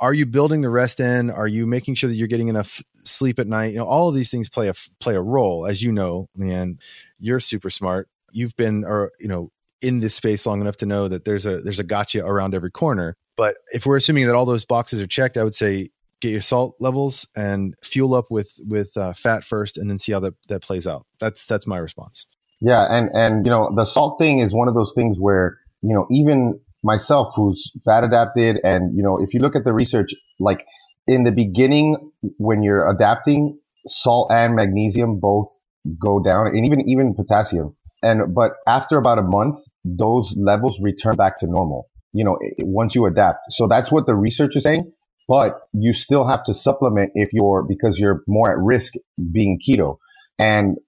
[0.00, 1.30] Are you building the rest in?
[1.30, 3.72] Are you making sure that you're getting enough sleep at night?
[3.72, 6.78] You know, all of these things play a play a role, as you know, man.
[7.18, 8.08] You're super smart.
[8.32, 9.50] You've been, or you know,
[9.80, 12.70] in this space long enough to know that there's a there's a gotcha around every
[12.70, 13.16] corner.
[13.36, 15.88] But if we're assuming that all those boxes are checked, I would say
[16.24, 20.12] get your salt levels and fuel up with with uh, fat first, and then see
[20.12, 21.06] how that that plays out.
[21.20, 22.26] That's that's my response.
[22.60, 25.94] Yeah, and and you know the salt thing is one of those things where you
[25.94, 30.10] know even myself who's fat adapted, and you know if you look at the research,
[30.40, 30.64] like
[31.06, 35.48] in the beginning when you're adapting, salt and magnesium both
[35.98, 37.76] go down, and even even potassium.
[38.02, 41.88] And but after about a month, those levels return back to normal.
[42.12, 43.40] You know, once you adapt.
[43.50, 44.92] So that's what the research is saying
[45.28, 48.94] but you still have to supplement if you're because you're more at risk
[49.32, 49.98] being keto.
[50.38, 50.78] And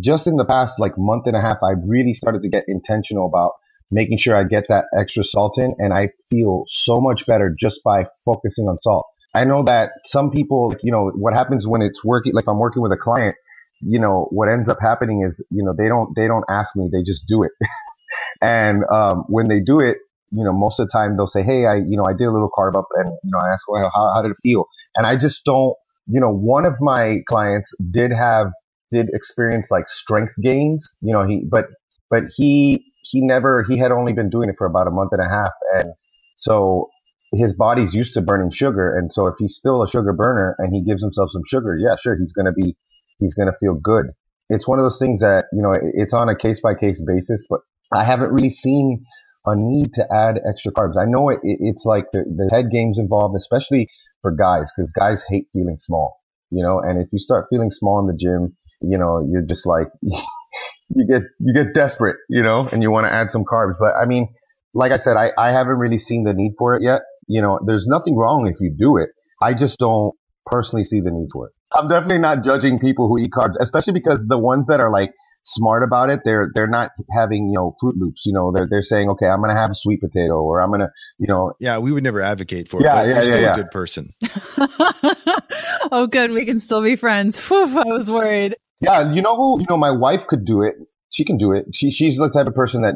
[0.00, 3.26] just in the past like month and a half, I really started to get intentional
[3.26, 3.52] about
[3.90, 7.80] making sure I get that extra salt in, and I feel so much better just
[7.84, 9.06] by focusing on salt.
[9.34, 12.58] I know that some people, you know, what happens when it's working, like if I'm
[12.58, 13.34] working with a client,
[13.80, 16.88] you know, what ends up happening is, you know, they don't, they don't ask me,
[16.90, 17.50] they just do it.
[18.42, 19.98] and um, when they do it,
[20.34, 22.32] you know, most of the time they'll say, Hey, I, you know, I did a
[22.32, 24.66] little carb up and, you know, I ask, well, how, how did it feel?
[24.96, 25.74] And I just don't,
[26.06, 28.48] you know, one of my clients did have,
[28.90, 31.66] did experience like strength gains, you know, he, but,
[32.10, 35.22] but he, he never, he had only been doing it for about a month and
[35.22, 35.52] a half.
[35.74, 35.92] And
[36.36, 36.88] so
[37.32, 38.96] his body's used to burning sugar.
[38.96, 41.96] And so if he's still a sugar burner and he gives himself some sugar, yeah,
[42.02, 42.76] sure, he's going to be,
[43.18, 44.06] he's going to feel good.
[44.50, 47.46] It's one of those things that, you know, it's on a case by case basis,
[47.48, 47.60] but
[47.92, 49.04] I haven't really seen
[49.46, 51.00] a need to add extra carbs.
[51.00, 53.88] I know it, it, it's like the, the head games involved, especially
[54.22, 56.20] for guys, because guys hate feeling small,
[56.50, 59.66] you know, and if you start feeling small in the gym, you know, you're just
[59.66, 63.74] like, you get, you get desperate, you know, and you want to add some carbs.
[63.78, 64.28] But I mean,
[64.72, 67.02] like I said, I, I haven't really seen the need for it yet.
[67.28, 69.10] You know, there's nothing wrong if you do it.
[69.42, 70.14] I just don't
[70.46, 71.52] personally see the need for it.
[71.72, 75.12] I'm definitely not judging people who eat carbs, especially because the ones that are like
[75.44, 78.22] smart about it, they're they're not having you know Froot Loops.
[78.24, 80.90] You know, they're they're saying, okay, I'm gonna have a sweet potato, or I'm gonna,
[81.18, 81.52] you know.
[81.60, 82.84] Yeah, we would never advocate for it.
[82.84, 83.52] Yeah, yeah, yeah, still yeah.
[83.52, 84.12] A good person.
[85.92, 86.32] oh, good.
[86.32, 87.38] We can still be friends.
[87.48, 88.56] Whew, I was worried.
[88.80, 89.60] Yeah, you know who?
[89.60, 90.74] You know, my wife could do it.
[91.10, 91.66] She can do it.
[91.72, 92.94] She she's the type of person that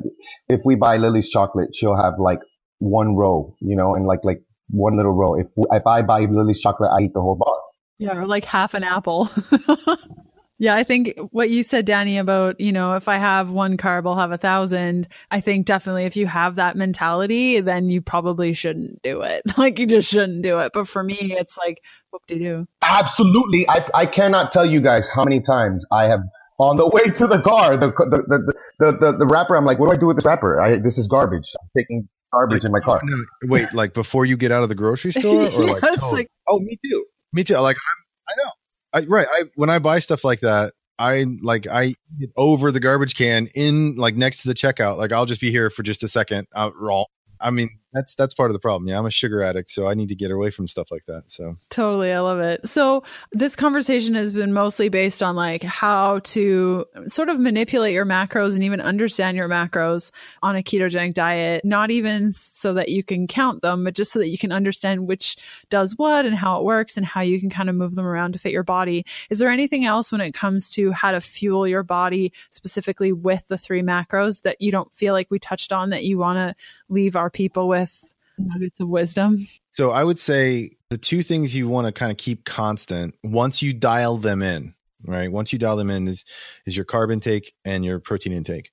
[0.48, 2.40] if we buy Lily's chocolate, she'll have like
[2.78, 5.34] one row, you know, and like like one little row.
[5.38, 7.56] If if I buy Lily's chocolate, I eat the whole bar.
[7.98, 9.28] Yeah, or like half an apple.
[10.60, 14.06] Yeah, I think what you said, Danny, about, you know, if I have one carb,
[14.06, 15.06] I'll have a thousand.
[15.30, 19.42] I think definitely if you have that mentality, then you probably shouldn't do it.
[19.58, 20.72] Like you just shouldn't do it.
[20.72, 21.80] But for me, it's like,
[22.10, 22.68] what do you do?
[22.82, 23.68] Absolutely.
[23.68, 26.20] I, I cannot tell you guys how many times I have
[26.58, 29.78] on the way to the car, the, the, the, the, the, the wrapper, I'm like,
[29.78, 30.60] what do I do with this wrapper?
[30.60, 31.52] I, this is garbage.
[31.60, 33.00] I'm taking garbage in my car.
[33.04, 36.02] No, wait, like before you get out of the grocery store or like, Yeah, it's
[36.02, 37.04] oh, like- Oh, me too.
[37.32, 37.58] me too.
[37.58, 38.50] Like I'm, I know.
[38.92, 39.26] I, right.
[39.30, 41.94] I, when I buy stuff like that, I like I
[42.36, 44.96] over the garbage can in like next to the checkout.
[44.96, 46.48] Like I'll just be here for just a second.
[46.54, 47.04] Raw.
[47.40, 48.88] I mean, that's that's part of the problem.
[48.88, 51.24] Yeah, I'm a sugar addict, so I need to get away from stuff like that.
[51.26, 52.12] So Totally.
[52.12, 52.66] I love it.
[52.68, 58.06] So, this conversation has been mostly based on like how to sort of manipulate your
[58.06, 60.10] macros and even understand your macros
[60.42, 64.18] on a ketogenic diet, not even so that you can count them, but just so
[64.20, 65.36] that you can understand which
[65.68, 68.32] does what and how it works and how you can kind of move them around
[68.32, 69.04] to fit your body.
[69.30, 73.46] Is there anything else when it comes to how to fuel your body specifically with
[73.48, 76.54] the three macros that you don't feel like we touched on that you want to
[76.88, 79.46] leave our people with nuggets of wisdom?
[79.72, 83.62] So I would say the two things you want to kind of keep constant once
[83.62, 84.74] you dial them in,
[85.04, 85.30] right?
[85.30, 86.24] Once you dial them in is
[86.66, 88.70] is your carb intake and your protein intake.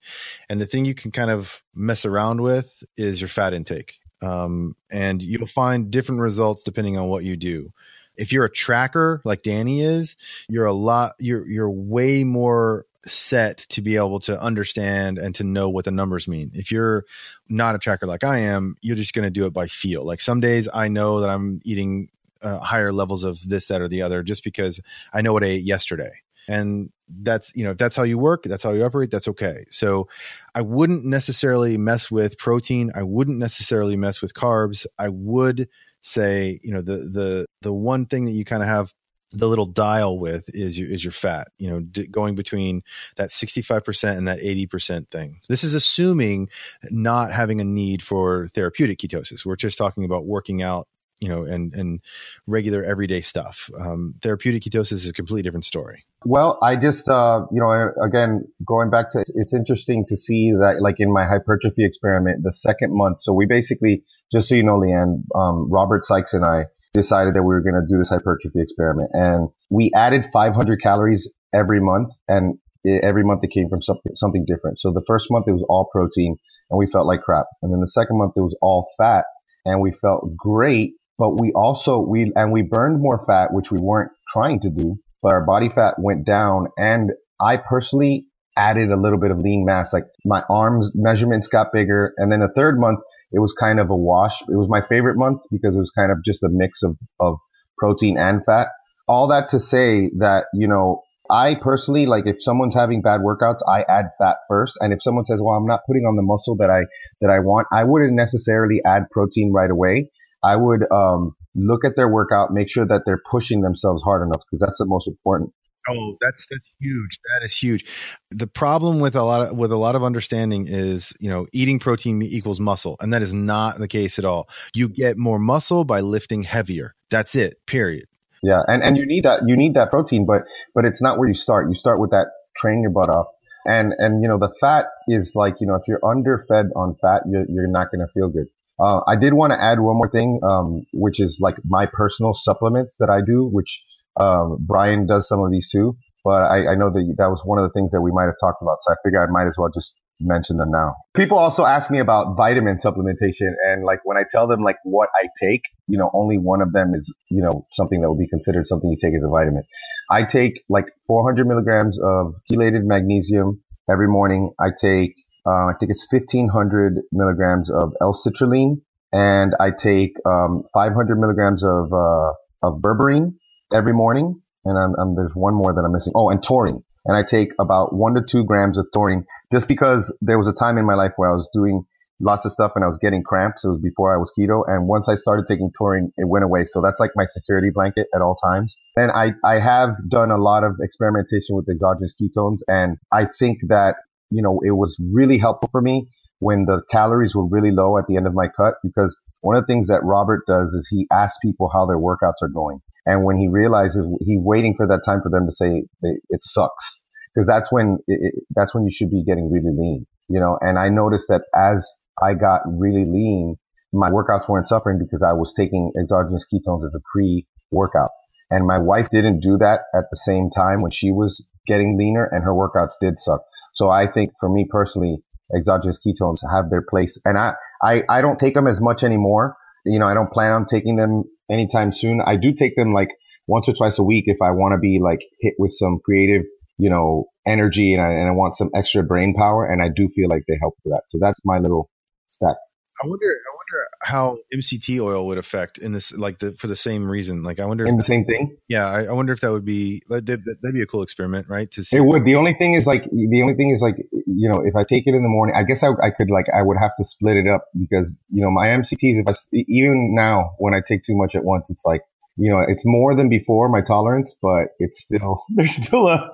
[0.50, 3.96] And the thing you can kind of mess around with is your fat intake.
[4.22, 7.72] Um, and you'll find different results depending on what you do.
[8.18, 10.16] If you're a tracker like Danny is,
[10.48, 15.44] you're a lot you're you're way more set to be able to understand and to
[15.44, 16.52] know what the numbers mean.
[16.54, 17.06] If you're
[17.48, 20.04] not a tracker like I am, you're just going to do it by feel.
[20.04, 22.10] Like some days I know that I'm eating
[22.42, 24.80] uh, higher levels of this, that, or the other just because
[25.14, 26.12] I know what I ate yesterday.
[26.48, 29.66] And that's, you know, if that's how you work, that's how you operate, that's okay.
[29.70, 30.08] So
[30.54, 32.92] I wouldn't necessarily mess with protein.
[32.96, 34.86] I wouldn't necessarily mess with carbs.
[35.00, 35.70] I would
[36.02, 38.94] say, you know, the, the, the one thing that you kind of have
[39.32, 42.84] the little dial with is your is your fat you know d- going between
[43.18, 45.40] that 65% and that 80% thing.
[45.50, 46.50] This is assuming
[46.90, 49.46] not having a need for therapeutic ketosis.
[49.46, 50.88] We're just talking about working out
[51.20, 52.02] you know and and
[52.48, 53.70] regular everyday stuff.
[53.80, 56.06] Um, therapeutic ketosis is a completely different story.
[56.28, 60.78] Well, I just, uh, you know, again, going back to, it's interesting to see that,
[60.82, 63.22] like in my hypertrophy experiment, the second month.
[63.22, 66.66] So we basically, just so you know, Leanne, um, Robert Sikes and I
[66.96, 71.30] decided that we were going to do this hypertrophy experiment, and we added 500 calories
[71.54, 74.80] every month, and it, every month it came from something something different.
[74.80, 76.38] So the first month it was all protein,
[76.72, 79.26] and we felt like crap, and then the second month it was all fat,
[79.66, 80.94] and we felt great.
[81.18, 84.98] But we also we and we burned more fat, which we weren't trying to do
[85.26, 86.68] but our body fat went down.
[86.78, 89.92] And I personally added a little bit of lean mass.
[89.92, 92.14] Like my arms measurements got bigger.
[92.18, 93.00] And then the third month,
[93.36, 94.42] it was kind of a wash.
[94.44, 97.36] It was my favorite month because it was kind of just a mix of, of
[97.78, 98.70] protein and fat.
[99.10, 103.60] All that to say that, you know, I personally, like if someone's having bad workouts,
[103.68, 104.78] I add fat first.
[104.80, 106.84] And if someone says, well, I'm not putting on the muscle that I,
[107.20, 110.10] that I want, I wouldn't necessarily add protein right away.
[110.42, 114.44] I would, um, look at their workout, make sure that they're pushing themselves hard enough
[114.46, 115.52] because that's the most important.
[115.88, 117.20] Oh, that's that's huge.
[117.34, 117.86] That is huge.
[118.32, 121.80] The problem with a lot of with a lot of understanding is, you know, eating
[121.80, 124.50] protein equals muscle, and that is not the case at all.
[124.74, 126.96] You get more muscle by lifting heavier.
[127.12, 127.64] That's it.
[127.68, 128.08] Period.
[128.42, 131.28] Yeah, and and you need that you need that protein, but but it's not where
[131.28, 131.70] you start.
[131.70, 132.28] You start with that
[132.58, 133.28] train your butt off,
[133.66, 137.24] and and you know the fat is like you know if you're underfed on fat,
[137.30, 138.48] you're you're not going to feel good.
[138.80, 142.34] Uh, I did want to add one more thing, um, which is like my personal
[142.34, 143.82] supplements that I do, which
[144.18, 145.98] um, Brian does some of these too.
[146.24, 148.40] But I, I know that that was one of the things that we might have
[148.42, 150.96] talked about, so I figure I might as well just mention them now.
[151.14, 155.10] People also ask me about vitamin supplementation and like when I tell them like what
[155.22, 158.28] I take, you know, only one of them is, you know, something that would be
[158.28, 159.64] considered something you take as a vitamin.
[160.10, 163.62] I take like 400 milligrams of chelated magnesium
[163.92, 164.52] every morning.
[164.60, 165.14] I take,
[165.46, 171.92] uh, I think it's 1500 milligrams of L-citrulline and I take, um, 500 milligrams of,
[171.94, 172.32] uh,
[172.64, 173.34] of berberine
[173.74, 174.42] every morning.
[174.64, 176.14] And I'm, I'm, there's one more that I'm missing.
[176.16, 180.14] Oh, and taurine and I take about one to two grams of taurine just because
[180.22, 181.86] there was a time in my life where I was doing
[182.20, 183.64] lots of stuff and I was getting cramps.
[183.64, 184.64] It was before I was keto.
[184.68, 186.66] And once I started taking taurine, it went away.
[186.66, 188.76] So that's like my security blanket at all times.
[188.96, 192.60] And I, I have done a lot of experimentation with exogenous ketones.
[192.68, 193.96] And I think that,
[194.32, 196.08] you know, it was really helpful for me
[196.40, 199.64] when the calories were really low at the end of my cut because one of
[199.64, 202.82] the things that Robert does is he asks people how their workouts are going.
[203.06, 207.04] And when he realizes he's waiting for that time for them to say it sucks,
[207.34, 210.58] because that's when it, that's when you should be getting really lean, you know.
[210.60, 211.88] And I noticed that as
[212.22, 213.58] I got really lean,
[213.94, 218.10] my workouts weren't suffering because I was taking exogenous ketones as a pre-workout.
[218.50, 222.26] And my wife didn't do that at the same time when she was getting leaner,
[222.26, 223.42] and her workouts did suck.
[223.74, 225.18] So I think for me personally,
[225.56, 227.54] exogenous ketones have their place, and I
[227.84, 229.58] I, I don't take them as much anymore.
[229.86, 232.22] You know, I don't plan on taking them anytime soon.
[232.26, 233.10] I do take them like
[233.48, 236.44] once or twice a week if I want to be like hit with some creative,
[236.78, 239.66] you know, energy and I, and I want some extra brain power.
[239.66, 241.04] And I do feel like they help with that.
[241.08, 241.90] So that's my little
[242.28, 242.56] stack.
[243.04, 243.26] I wonder.
[243.26, 247.44] I wonder how MCT oil would affect in this, like the for the same reason.
[247.44, 248.56] Like I wonder in the same thing.
[248.70, 251.70] Yeah, I, I, wonder if that would be that'd, that'd be a cool experiment, right?
[251.72, 251.98] To see.
[251.98, 252.24] It would.
[252.24, 255.08] The only thing is like the only thing is like you know if I take
[255.08, 257.36] it in the morning, I guess I, I could like I would have to split
[257.36, 259.20] it up because you know my MCTs.
[259.20, 262.02] If I even now when I take too much at once, it's like
[262.38, 266.32] you know it's more than before my tolerance, but it's still there's still a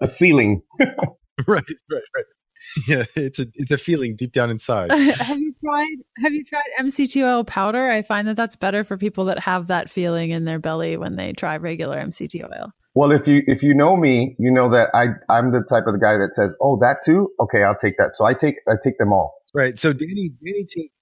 [0.00, 0.62] a ceiling.
[0.80, 0.98] right,
[1.48, 2.24] right, right.
[2.88, 4.90] yeah, it's a it's a feeling deep down inside.
[4.92, 7.90] have you tried Have you tried MCT oil powder?
[7.90, 11.16] I find that that's better for people that have that feeling in their belly when
[11.16, 12.70] they try regular MCT oil.
[12.94, 15.94] Well, if you if you know me, you know that I I'm the type of
[15.94, 17.30] the guy that says, "Oh, that too?
[17.40, 19.34] Okay, I'll take that." So I take I take them all.
[19.52, 19.78] Right.
[19.78, 20.94] So Danny Danny takes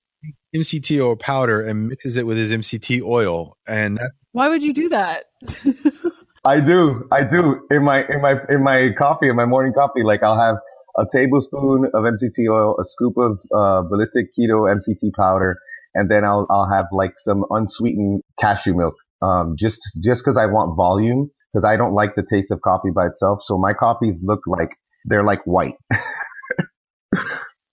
[0.54, 4.72] MCT oil powder and mixes it with his MCT oil, and that's why would you
[4.72, 5.26] do that?
[6.44, 10.02] I do, I do in my in my in my coffee, in my morning coffee.
[10.02, 10.56] Like I'll have
[10.98, 15.58] a tablespoon of MCT oil, a scoop of uh, ballistic keto MCT powder,
[15.94, 18.94] and then I'll I'll have like some unsweetened cashew milk.
[19.20, 22.90] Um, just just because I want volume, because I don't like the taste of coffee
[22.94, 23.42] by itself.
[23.44, 24.70] So my coffees look like
[25.04, 25.74] they're like white.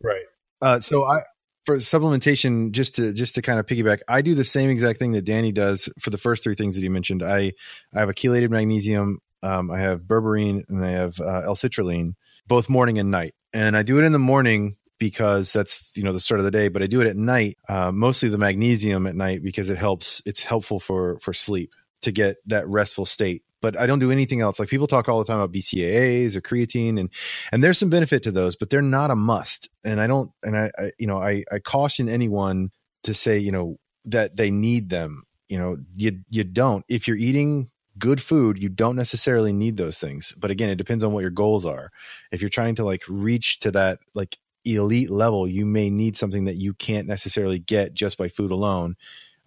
[0.03, 0.26] right.
[0.61, 1.22] Uh, so I
[1.65, 5.11] for supplementation, just to just to kind of piggyback, I do the same exact thing
[5.13, 7.24] that Danny does for the first three things that he mentioned.
[7.24, 7.53] I
[7.95, 12.13] I have a chelated magnesium, um, I have berberine, and I have uh, L-citrulline
[12.50, 13.34] both morning and night.
[13.54, 16.52] And I do it in the morning because that's you know the start of the
[16.52, 19.78] day but i do it at night uh, mostly the magnesium at night because it
[19.78, 21.72] helps it's helpful for for sleep
[22.02, 23.43] to get that restful state.
[23.62, 24.60] But i don't do anything else.
[24.60, 27.10] Like people talk all the time about bcaas or creatine and
[27.52, 29.70] and there's some benefit to those but they're not a must.
[29.84, 32.72] And i don't and i, I you know I, I caution anyone
[33.04, 35.24] to say you know that they need them.
[35.47, 36.86] You know you you don't.
[36.88, 37.70] If you're eating
[38.00, 40.34] good food, you don't necessarily need those things.
[40.38, 41.91] But again, it depends on what your goals are.
[42.32, 46.45] If you're trying to like reach to that like elite level, you may need something
[46.45, 48.95] that you can't necessarily get just by food alone.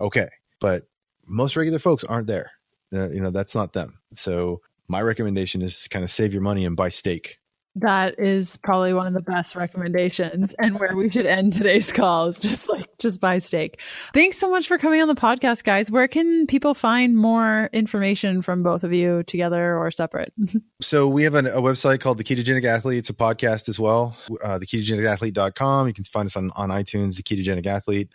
[0.00, 0.28] Okay.
[0.60, 0.84] But
[1.26, 2.50] most regular folks aren't there.
[2.92, 3.98] Uh, you know, that's not them.
[4.14, 7.38] So my recommendation is kind of save your money and buy steak.
[7.74, 12.28] That is probably one of the best recommendations and where we should end today's call
[12.28, 13.80] is just like just buy steak.
[14.12, 15.90] Thanks so much for coming on the podcast, guys.
[15.90, 20.34] Where can people find more information from both of you together or separate?
[20.82, 22.98] so we have an, a website called The Ketogenic Athlete.
[22.98, 24.16] It's a podcast as well.
[24.44, 25.88] Uh, theketogenicathlete.com.
[25.88, 28.10] You can find us on, on iTunes, The Ketogenic Athlete.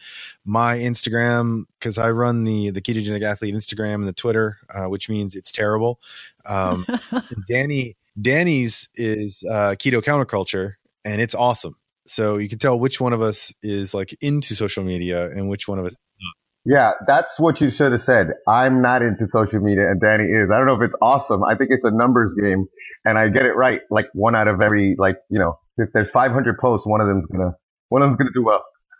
[0.45, 5.09] My Instagram, because I run the, the Ketogenic Athlete Instagram and the Twitter, uh, which
[5.09, 5.99] means it's terrible.
[6.45, 6.85] Um,
[7.47, 10.73] Danny Danny's is uh, keto counterculture,
[11.05, 11.75] and it's awesome.
[12.07, 15.67] So you can tell which one of us is like into social media and which
[15.67, 15.95] one of us.
[16.65, 18.27] Yeah, that's what you should have said.
[18.45, 20.49] I'm not into social media, and Danny is.
[20.51, 21.43] I don't know if it's awesome.
[21.43, 22.65] I think it's a numbers game,
[23.05, 23.81] and I get it right.
[23.89, 27.25] Like one out of every, like you know, if there's 500 posts, one of them's
[27.27, 27.55] gonna,
[27.87, 28.65] one of them's gonna do well.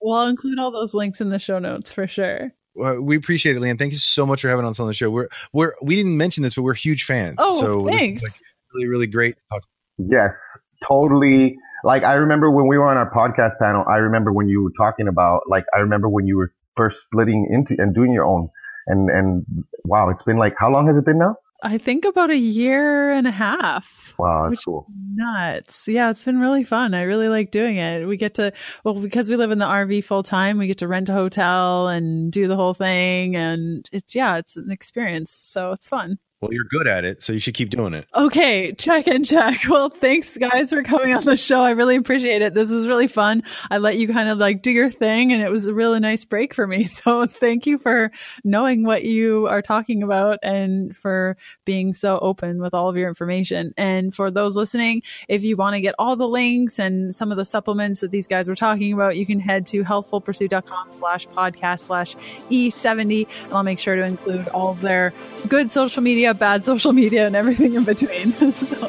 [0.00, 2.52] well, I'll include all those links in the show notes for sure.
[2.80, 3.78] Well, we appreciate it, Leanne.
[3.78, 5.10] Thank you so much for having us on the show.
[5.10, 7.36] We're we're we didn't mention this, but we're huge fans.
[7.38, 8.22] Oh, so thanks.
[8.22, 8.32] Like
[8.74, 9.36] really, really great.
[9.98, 10.34] Yes,
[10.82, 11.58] totally.
[11.84, 13.84] Like I remember when we were on our podcast panel.
[13.88, 17.48] I remember when you were talking about like I remember when you were first splitting
[17.50, 18.48] into and doing your own.
[18.86, 19.46] And and
[19.84, 21.36] wow, it's been like how long has it been now?
[21.62, 24.14] I think about a year and a half.
[24.18, 24.86] Wow, that's cool.
[25.14, 25.88] Nuts.
[25.88, 26.94] Yeah, it's been really fun.
[26.94, 28.06] I really like doing it.
[28.06, 28.52] We get to,
[28.84, 31.88] well, because we live in the RV full time, we get to rent a hotel
[31.88, 33.36] and do the whole thing.
[33.36, 35.40] And it's, yeah, it's an experience.
[35.44, 36.18] So it's fun.
[36.40, 38.06] Well, you're good at it, so you should keep doing it.
[38.14, 39.60] Okay, check and check.
[39.70, 41.60] Well, thanks guys for coming on the show.
[41.60, 42.54] I really appreciate it.
[42.54, 43.42] This was really fun.
[43.70, 46.24] I let you kind of like do your thing and it was a really nice
[46.24, 46.88] break for me.
[47.00, 48.10] So, thank you for
[48.42, 53.08] knowing what you are talking about and for being so open with all of your
[53.08, 53.72] information.
[53.76, 57.36] And for those listening, if you want to get all the links and some of
[57.36, 61.80] the supplements that these guys were talking about, you can head to healthfulpursuit.com slash podcast
[61.80, 62.16] slash
[62.50, 63.26] E70.
[63.44, 65.12] And I'll make sure to include all their
[65.48, 68.32] good social media bad social media, and everything in between.
[68.52, 68.88] so.